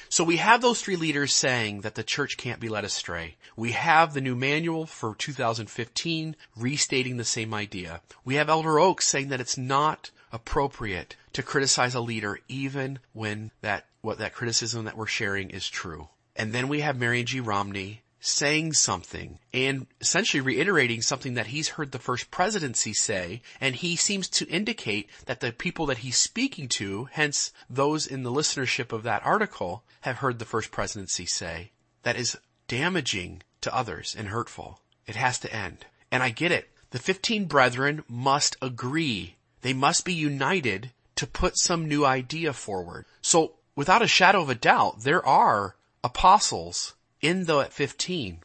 So 0.09 0.23
we 0.23 0.37
have 0.37 0.61
those 0.61 0.79
three 0.79 0.95
leaders 0.95 1.33
saying 1.33 1.81
that 1.81 1.95
the 1.95 2.03
church 2.03 2.37
can't 2.37 2.59
be 2.59 2.69
led 2.69 2.85
astray. 2.85 3.35
We 3.55 3.71
have 3.71 4.13
the 4.13 4.21
new 4.21 4.35
manual 4.35 4.85
for 4.85 5.15
2015 5.15 6.35
restating 6.55 7.17
the 7.17 7.25
same 7.25 7.53
idea. 7.53 8.01
We 8.23 8.35
have 8.35 8.47
Elder 8.47 8.79
Oaks 8.79 9.07
saying 9.07 9.29
that 9.29 9.41
it's 9.41 9.57
not 9.57 10.11
appropriate 10.31 11.15
to 11.33 11.41
criticize 11.41 11.95
a 11.95 11.99
leader 11.99 12.39
even 12.47 12.99
when 13.13 13.51
that, 13.61 13.87
what 14.01 14.19
that 14.19 14.35
criticism 14.35 14.85
that 14.85 14.95
we're 14.95 15.07
sharing 15.07 15.49
is 15.49 15.67
true. 15.67 16.09
And 16.35 16.53
then 16.53 16.67
we 16.67 16.81
have 16.81 16.99
Mary 16.99 17.23
G. 17.23 17.39
Romney 17.39 18.02
saying 18.25 18.71
something 18.71 19.37
and 19.53 19.85
essentially 19.99 20.39
reiterating 20.39 21.01
something 21.01 21.33
that 21.33 21.47
he's 21.47 21.69
heard 21.69 21.91
the 21.91 21.99
first 21.99 22.31
presidency 22.31 22.93
say, 22.93 23.41
and 23.59 23.75
he 23.75 23.97
seems 23.97 24.29
to 24.29 24.47
indicate 24.47 25.09
that 25.25 25.41
the 25.41 25.51
people 25.51 25.85
that 25.85 25.97
he's 25.97 26.17
speaking 26.17 26.69
to, 26.69 27.09
hence 27.11 27.51
those 27.69 28.07
in 28.07 28.23
the 28.23 28.31
listenership 28.31 28.93
of 28.93 29.03
that 29.03 29.21
article, 29.25 29.83
have 30.01 30.19
heard 30.19 30.39
the 30.39 30.45
first 30.45 30.71
presidency 30.71 31.25
say. 31.25 31.71
That 32.03 32.15
is 32.15 32.37
damaging 32.69 33.43
to 33.59 33.75
others 33.75 34.15
and 34.17 34.29
hurtful. 34.29 34.79
It 35.05 35.17
has 35.17 35.37
to 35.39 35.53
end. 35.53 35.85
And 36.09 36.23
I 36.23 36.29
get 36.29 36.53
it. 36.53 36.69
The 36.91 36.99
15 36.99 37.45
brethren 37.45 38.03
must 38.07 38.55
agree. 38.61 39.35
They 39.63 39.73
must 39.73 40.05
be 40.05 40.13
united 40.13 40.91
to 41.17 41.27
put 41.27 41.57
some 41.57 41.89
new 41.89 42.05
idea 42.05 42.53
forward. 42.53 43.05
So 43.21 43.55
without 43.75 44.01
a 44.01 44.07
shadow 44.07 44.41
of 44.41 44.49
a 44.49 44.55
doubt, 44.55 45.01
there 45.01 45.25
are 45.25 45.75
apostles 46.05 46.93
in 47.23 47.45
the 47.45 47.63
15 47.71 48.41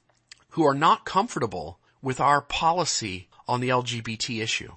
who 0.51 0.65
are 0.65 0.75
not 0.75 1.05
comfortable 1.05 1.79
with 2.01 2.21
our 2.21 2.41
policy 2.41 3.29
on 3.47 3.61
the 3.61 3.69
LGBT 3.69 4.41
issue. 4.41 4.73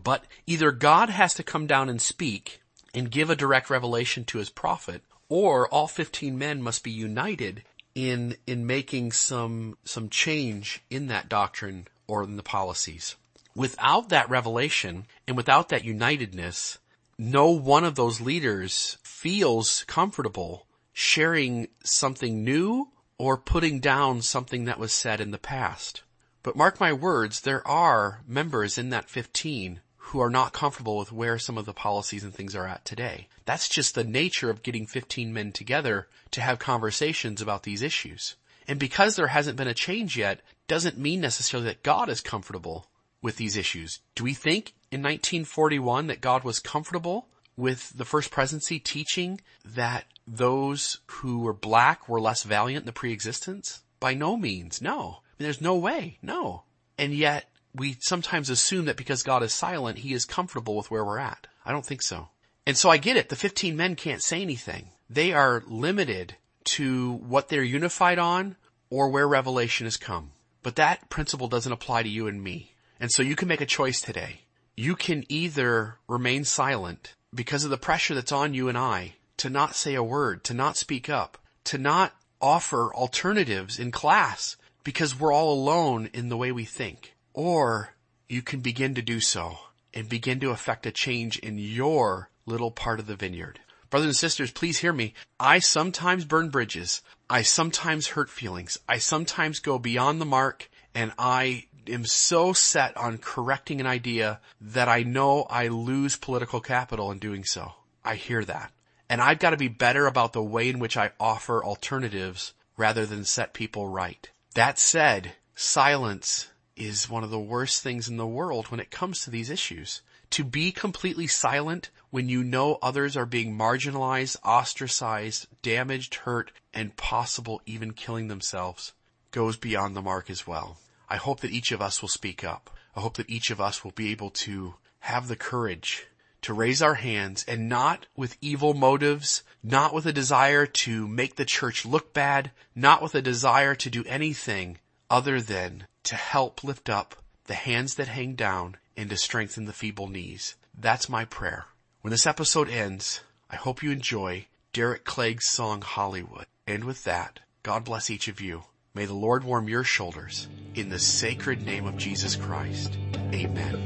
But 0.00 0.24
either 0.46 0.70
God 0.70 1.08
has 1.08 1.34
to 1.34 1.42
come 1.42 1.66
down 1.66 1.88
and 1.88 2.00
speak 2.00 2.60
and 2.94 3.10
give 3.10 3.30
a 3.30 3.36
direct 3.36 3.70
revelation 3.70 4.24
to 4.26 4.38
his 4.38 4.50
prophet, 4.50 5.02
or 5.28 5.66
all 5.68 5.88
15 5.88 6.38
men 6.38 6.62
must 6.62 6.84
be 6.84 6.90
united 6.90 7.64
in, 7.94 8.36
in 8.46 8.66
making 8.66 9.12
some, 9.12 9.76
some 9.84 10.08
change 10.08 10.82
in 10.90 11.08
that 11.08 11.28
doctrine 11.28 11.88
or 12.06 12.22
in 12.22 12.36
the 12.36 12.42
policies. 12.42 13.16
Without 13.54 14.10
that 14.10 14.30
revelation 14.30 15.06
and 15.26 15.36
without 15.36 15.70
that 15.70 15.84
unitedness, 15.84 16.78
no 17.18 17.50
one 17.50 17.84
of 17.84 17.96
those 17.96 18.20
leaders 18.20 18.98
feels 19.02 19.84
comfortable 19.88 20.66
sharing 20.92 21.68
something 21.82 22.44
new 22.44 22.88
or 23.18 23.36
putting 23.36 23.80
down 23.80 24.22
something 24.22 24.64
that 24.64 24.78
was 24.78 24.92
said 24.92 25.20
in 25.20 25.32
the 25.32 25.38
past. 25.38 26.02
But 26.42 26.56
mark 26.56 26.80
my 26.80 26.92
words, 26.92 27.40
there 27.40 27.66
are 27.66 28.22
members 28.26 28.78
in 28.78 28.90
that 28.90 29.10
15 29.10 29.80
who 29.96 30.20
are 30.20 30.30
not 30.30 30.52
comfortable 30.52 30.96
with 30.96 31.12
where 31.12 31.38
some 31.38 31.58
of 31.58 31.66
the 31.66 31.74
policies 31.74 32.24
and 32.24 32.32
things 32.32 32.54
are 32.54 32.66
at 32.66 32.84
today. 32.84 33.28
That's 33.44 33.68
just 33.68 33.94
the 33.94 34.04
nature 34.04 34.48
of 34.48 34.62
getting 34.62 34.86
15 34.86 35.32
men 35.32 35.52
together 35.52 36.08
to 36.30 36.40
have 36.40 36.58
conversations 36.58 37.42
about 37.42 37.64
these 37.64 37.82
issues. 37.82 38.36
And 38.66 38.78
because 38.78 39.16
there 39.16 39.26
hasn't 39.26 39.56
been 39.56 39.68
a 39.68 39.74
change 39.74 40.16
yet, 40.16 40.40
doesn't 40.66 40.96
mean 40.96 41.20
necessarily 41.20 41.68
that 41.68 41.82
God 41.82 42.08
is 42.08 42.20
comfortable 42.20 42.86
with 43.20 43.36
these 43.36 43.56
issues. 43.56 43.98
Do 44.14 44.24
we 44.24 44.32
think 44.32 44.74
in 44.90 45.00
1941 45.02 46.06
that 46.06 46.20
God 46.20 46.44
was 46.44 46.60
comfortable 46.60 47.28
with 47.58 47.92
the 47.98 48.04
first 48.04 48.30
presidency 48.30 48.78
teaching 48.78 49.40
that 49.64 50.04
those 50.26 51.00
who 51.06 51.40
were 51.40 51.52
black 51.52 52.08
were 52.08 52.20
less 52.20 52.44
valiant 52.44 52.84
in 52.84 52.86
the 52.86 52.92
pre-existence? 52.92 53.82
By 54.00 54.14
no 54.14 54.36
means, 54.36 54.80
no. 54.80 55.00
I 55.00 55.42
mean, 55.42 55.46
there's 55.46 55.60
no 55.60 55.74
way, 55.74 56.18
no. 56.22 56.62
And 56.96 57.12
yet, 57.12 57.50
we 57.74 57.96
sometimes 58.00 58.48
assume 58.48 58.86
that 58.86 58.96
because 58.96 59.22
God 59.22 59.42
is 59.42 59.52
silent, 59.52 59.98
he 59.98 60.12
is 60.12 60.24
comfortable 60.24 60.76
with 60.76 60.90
where 60.90 61.04
we're 61.04 61.18
at. 61.18 61.48
I 61.66 61.72
don't 61.72 61.84
think 61.84 62.02
so. 62.02 62.28
And 62.64 62.76
so 62.76 62.90
I 62.90 62.96
get 62.96 63.16
it. 63.16 63.28
The 63.28 63.36
15 63.36 63.76
men 63.76 63.96
can't 63.96 64.22
say 64.22 64.40
anything. 64.40 64.90
They 65.10 65.32
are 65.32 65.64
limited 65.66 66.36
to 66.64 67.14
what 67.14 67.48
they're 67.48 67.62
unified 67.62 68.18
on 68.18 68.56
or 68.90 69.08
where 69.08 69.26
revelation 69.26 69.86
has 69.86 69.96
come. 69.96 70.30
But 70.62 70.76
that 70.76 71.08
principle 71.08 71.48
doesn't 71.48 71.72
apply 71.72 72.04
to 72.04 72.08
you 72.08 72.26
and 72.28 72.42
me. 72.42 72.74
And 73.00 73.10
so 73.10 73.22
you 73.22 73.36
can 73.36 73.48
make 73.48 73.60
a 73.60 73.66
choice 73.66 74.00
today. 74.00 74.42
You 74.76 74.96
can 74.96 75.24
either 75.28 75.96
remain 76.06 76.44
silent 76.44 77.14
because 77.34 77.64
of 77.64 77.70
the 77.70 77.76
pressure 77.76 78.14
that's 78.14 78.32
on 78.32 78.54
you 78.54 78.68
and 78.68 78.78
I 78.78 79.14
to 79.38 79.50
not 79.50 79.74
say 79.74 79.94
a 79.94 80.02
word, 80.02 80.44
to 80.44 80.54
not 80.54 80.76
speak 80.76 81.08
up, 81.08 81.38
to 81.64 81.78
not 81.78 82.14
offer 82.40 82.94
alternatives 82.94 83.78
in 83.78 83.90
class 83.90 84.56
because 84.84 85.18
we're 85.18 85.32
all 85.32 85.52
alone 85.52 86.08
in 86.12 86.28
the 86.28 86.36
way 86.36 86.52
we 86.52 86.64
think. 86.64 87.14
Or 87.32 87.94
you 88.28 88.42
can 88.42 88.60
begin 88.60 88.94
to 88.94 89.02
do 89.02 89.20
so 89.20 89.58
and 89.94 90.08
begin 90.08 90.40
to 90.40 90.50
affect 90.50 90.86
a 90.86 90.90
change 90.90 91.38
in 91.38 91.58
your 91.58 92.30
little 92.46 92.70
part 92.70 93.00
of 93.00 93.06
the 93.06 93.16
vineyard. 93.16 93.60
Brothers 93.90 94.08
and 94.08 94.16
sisters, 94.16 94.50
please 94.50 94.78
hear 94.78 94.92
me. 94.92 95.14
I 95.40 95.60
sometimes 95.60 96.24
burn 96.24 96.50
bridges. 96.50 97.02
I 97.30 97.42
sometimes 97.42 98.08
hurt 98.08 98.28
feelings. 98.28 98.78
I 98.88 98.98
sometimes 98.98 99.60
go 99.60 99.78
beyond 99.78 100.20
the 100.20 100.26
mark 100.26 100.70
and 100.94 101.12
I 101.18 101.66
am 101.88 102.04
so 102.04 102.52
set 102.52 102.96
on 102.96 103.18
correcting 103.18 103.80
an 103.80 103.86
idea 103.86 104.40
that 104.60 104.88
I 104.88 105.02
know 105.02 105.42
I 105.50 105.68
lose 105.68 106.16
political 106.16 106.60
capital 106.60 107.10
in 107.10 107.18
doing 107.18 107.44
so. 107.44 107.72
I 108.04 108.14
hear 108.14 108.44
that. 108.44 108.72
And 109.08 109.20
I've 109.20 109.38
got 109.38 109.50
to 109.50 109.56
be 109.56 109.68
better 109.68 110.06
about 110.06 110.32
the 110.32 110.42
way 110.42 110.68
in 110.68 110.78
which 110.78 110.96
I 110.96 111.12
offer 111.18 111.64
alternatives 111.64 112.52
rather 112.76 113.06
than 113.06 113.24
set 113.24 113.52
people 113.54 113.88
right. 113.88 114.30
That 114.54 114.78
said, 114.78 115.32
silence 115.54 116.48
is 116.76 117.08
one 117.10 117.24
of 117.24 117.30
the 117.30 117.38
worst 117.38 117.82
things 117.82 118.08
in 118.08 118.16
the 118.16 118.26
world 118.26 118.68
when 118.68 118.80
it 118.80 118.90
comes 118.90 119.20
to 119.20 119.30
these 119.30 119.50
issues. 119.50 120.02
To 120.30 120.44
be 120.44 120.72
completely 120.72 121.26
silent 121.26 121.90
when 122.10 122.28
you 122.28 122.44
know 122.44 122.78
others 122.82 123.16
are 123.16 123.26
being 123.26 123.56
marginalized, 123.56 124.36
ostracized, 124.44 125.46
damaged, 125.62 126.14
hurt, 126.16 126.52
and 126.72 126.96
possible 126.96 127.62
even 127.66 127.92
killing 127.92 128.28
themselves 128.28 128.92
goes 129.30 129.56
beyond 129.56 129.96
the 129.96 130.02
mark 130.02 130.30
as 130.30 130.46
well. 130.46 130.78
I 131.08 131.16
hope 131.16 131.40
that 131.40 131.50
each 131.50 131.72
of 131.72 131.80
us 131.80 132.02
will 132.02 132.08
speak 132.08 132.44
up. 132.44 132.70
I 132.94 133.00
hope 133.00 133.16
that 133.16 133.30
each 133.30 133.50
of 133.50 133.60
us 133.60 133.82
will 133.84 133.92
be 133.92 134.10
able 134.10 134.30
to 134.30 134.74
have 135.00 135.28
the 135.28 135.36
courage 135.36 136.06
to 136.42 136.52
raise 136.54 136.82
our 136.82 136.94
hands 136.94 137.44
and 137.48 137.68
not 137.68 138.06
with 138.16 138.36
evil 138.40 138.74
motives, 138.74 139.42
not 139.62 139.92
with 139.92 140.06
a 140.06 140.12
desire 140.12 140.66
to 140.66 141.08
make 141.08 141.36
the 141.36 141.44
church 141.44 141.84
look 141.84 142.12
bad, 142.12 142.50
not 142.74 143.02
with 143.02 143.14
a 143.14 143.22
desire 143.22 143.74
to 143.74 143.90
do 143.90 144.04
anything 144.04 144.78
other 145.10 145.40
than 145.40 145.86
to 146.04 146.14
help 146.14 146.62
lift 146.62 146.88
up 146.88 147.16
the 147.44 147.54
hands 147.54 147.94
that 147.94 148.08
hang 148.08 148.34
down 148.34 148.76
and 148.96 149.10
to 149.10 149.16
strengthen 149.16 149.64
the 149.64 149.72
feeble 149.72 150.08
knees. 150.08 150.54
That's 150.78 151.08
my 151.08 151.24
prayer. 151.24 151.66
When 152.02 152.10
this 152.10 152.26
episode 152.26 152.68
ends, 152.68 153.20
I 153.50 153.56
hope 153.56 153.82
you 153.82 153.90
enjoy 153.90 154.46
Derek 154.72 155.04
Clegg's 155.04 155.46
song 155.46 155.82
Hollywood. 155.82 156.46
And 156.66 156.84
with 156.84 157.04
that, 157.04 157.40
God 157.62 157.84
bless 157.84 158.10
each 158.10 158.28
of 158.28 158.40
you. 158.40 158.64
May 158.98 159.06
the 159.06 159.14
Lord 159.14 159.44
warm 159.44 159.68
your 159.68 159.84
shoulders 159.84 160.48
in 160.74 160.88
the 160.88 160.98
sacred 160.98 161.64
name 161.64 161.86
of 161.86 161.96
Jesus 161.96 162.34
Christ. 162.34 162.98
Amen. 163.32 163.76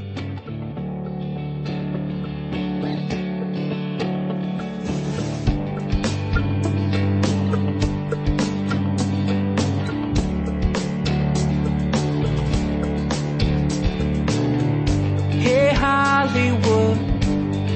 Hollywood. 15.75 16.97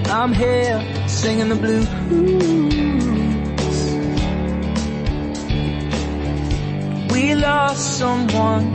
I'm 0.08 0.34
here 0.34 1.08
singing 1.08 1.50
the 1.50 1.56
blues. 1.56 2.77
Lost 7.48 7.98
someone, 7.98 8.66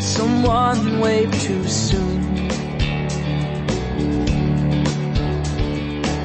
someone 0.00 1.00
way 1.00 1.26
too 1.44 1.64
soon. 1.68 2.20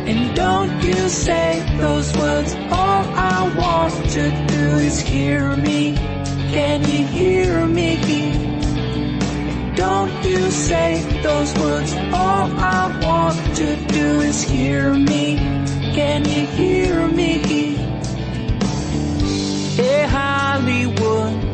And 0.09 0.21
don't 0.33 0.73
you 0.83 1.09
say 1.09 1.47
those 1.77 2.09
words, 2.17 2.51
all 2.79 3.03
I 3.35 3.39
want 3.63 3.93
to 4.17 4.25
do 4.53 4.65
is 4.87 5.01
hear 5.01 5.57
me. 5.57 5.95
Can 6.55 6.79
you 6.91 7.03
hear 7.19 7.65
me? 7.67 7.91
Don't 9.75 10.15
you 10.23 10.49
say 10.49 10.89
those 11.27 11.51
words, 11.63 11.91
all 12.21 12.47
I 12.77 12.83
want 13.03 13.39
to 13.57 13.69
do 13.97 14.07
is 14.29 14.41
hear 14.43 14.93
me. 14.93 15.25
Can 15.97 16.23
you 16.23 16.45
hear 16.59 17.07
me? 17.07 17.31
Hey 19.81 20.05
Hollywood, 20.05 21.50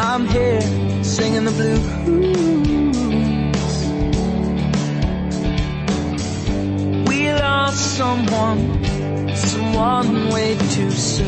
I'm 0.00 0.28
here 0.28 0.60
singing 1.02 1.44
the 1.44 1.50
blues. 1.50 1.82
We 7.08 7.32
lost 7.32 7.96
someone, 7.96 8.60
someone 9.34 10.28
way 10.28 10.56
too 10.70 10.90
soon. 10.92 11.26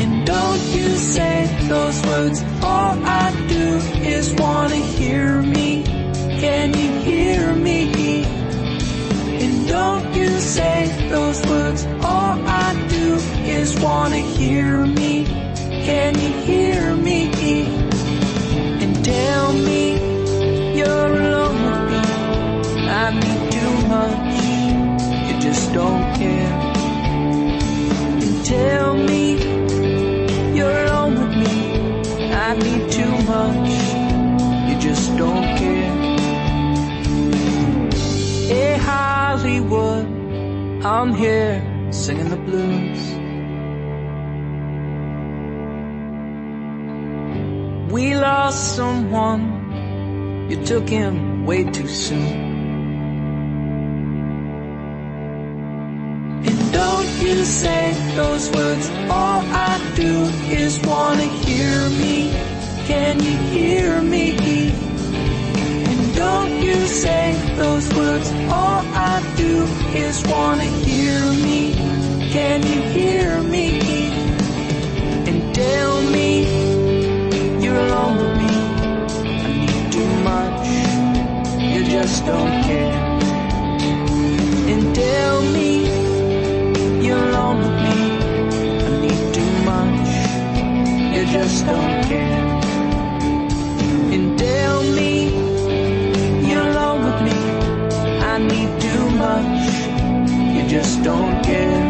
And 0.00 0.26
don't 0.26 0.64
you 0.76 0.96
say 0.96 1.46
those 1.68 2.02
words, 2.04 2.42
all 2.62 2.94
I 3.04 3.32
do 3.48 3.76
is 4.04 4.34
wanna 4.34 4.55
wanna 14.08 14.22
hear 14.38 14.86
me. 14.86 15.24
Can 15.86 16.14
you 16.24 16.32
hear 16.48 16.94
me? 16.94 17.18
And 18.82 19.04
tell 19.04 19.52
me 19.52 19.84
you're 20.78 21.12
alone 21.22 21.58
with 21.66 21.82
me. 21.90 22.04
I 23.02 23.06
need 23.22 23.42
too 23.56 23.74
much, 23.94 24.34
you 25.26 25.34
just 25.40 25.72
don't 25.72 26.04
care. 26.20 26.54
And 28.22 28.44
tell 28.44 28.94
me 28.94 29.22
you're 30.56 30.78
alone 30.84 31.14
with 31.22 31.34
me. 31.42 31.56
I 32.46 32.54
need 32.64 32.84
too 32.98 33.14
much, 33.34 33.70
you 34.68 34.76
just 34.88 35.16
don't 35.16 35.48
care. 35.60 35.94
Hey 38.50 38.76
Hollywood, 38.88 40.06
I'm 40.84 41.12
here 41.12 41.56
singing 41.90 42.28
the 42.28 42.36
blues. 42.36 42.85
We 47.96 48.14
lost 48.14 48.76
someone, 48.76 50.50
you 50.50 50.62
took 50.66 50.86
him 50.86 51.46
way 51.46 51.64
too 51.64 51.88
soon. 51.88 52.36
And 56.44 56.72
don't 56.74 57.10
you 57.22 57.42
say 57.42 57.94
those 58.14 58.50
words, 58.50 58.90
all 59.08 59.40
I 59.40 59.80
do 59.94 60.24
is 60.52 60.78
wanna 60.80 61.28
hear 61.46 61.88
me. 61.88 62.32
Can 62.84 63.18
you 63.18 63.38
hear 63.54 64.02
me? 64.02 64.36
And 65.88 66.14
don't 66.14 66.62
you 66.62 66.76
say 66.86 67.32
those 67.56 67.88
words, 67.94 68.30
all 68.52 68.84
I 68.92 69.22
do 69.38 69.64
is 69.94 70.22
wanna 70.26 70.68
hear 70.84 71.18
me. 71.46 71.72
Can 72.30 72.62
you 72.62 72.82
hear 72.98 73.42
me? 73.42 73.80
And 75.28 75.54
tell 75.54 76.02
me 76.02 76.65
just 82.06 82.24
don't 82.24 82.62
care. 82.62 83.02
And 84.72 84.94
tell 84.94 85.42
me 85.42 85.70
you're 87.04 87.24
alone 87.30 87.58
with 87.64 87.78
me. 87.86 87.98
I 88.86 88.90
need 89.04 89.22
too 89.34 89.54
much. 89.70 90.08
You 91.14 91.22
just 91.38 91.66
don't 91.66 92.04
care. 92.10 92.46
And 94.14 94.38
tell 94.38 94.82
me 94.98 95.12
you're 96.48 96.68
alone 96.74 97.00
with 97.06 97.20
me. 97.28 97.38
I 98.32 98.38
need 98.38 98.70
too 98.86 99.04
much. 99.24 99.66
You 100.54 100.62
just 100.68 101.02
don't 101.02 101.42
care. 101.42 101.82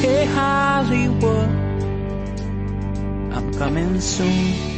Hey 0.00 0.24
Hollywood, 0.24 1.50
I'm 3.36 3.52
coming 3.52 4.00
soon. 4.00 4.77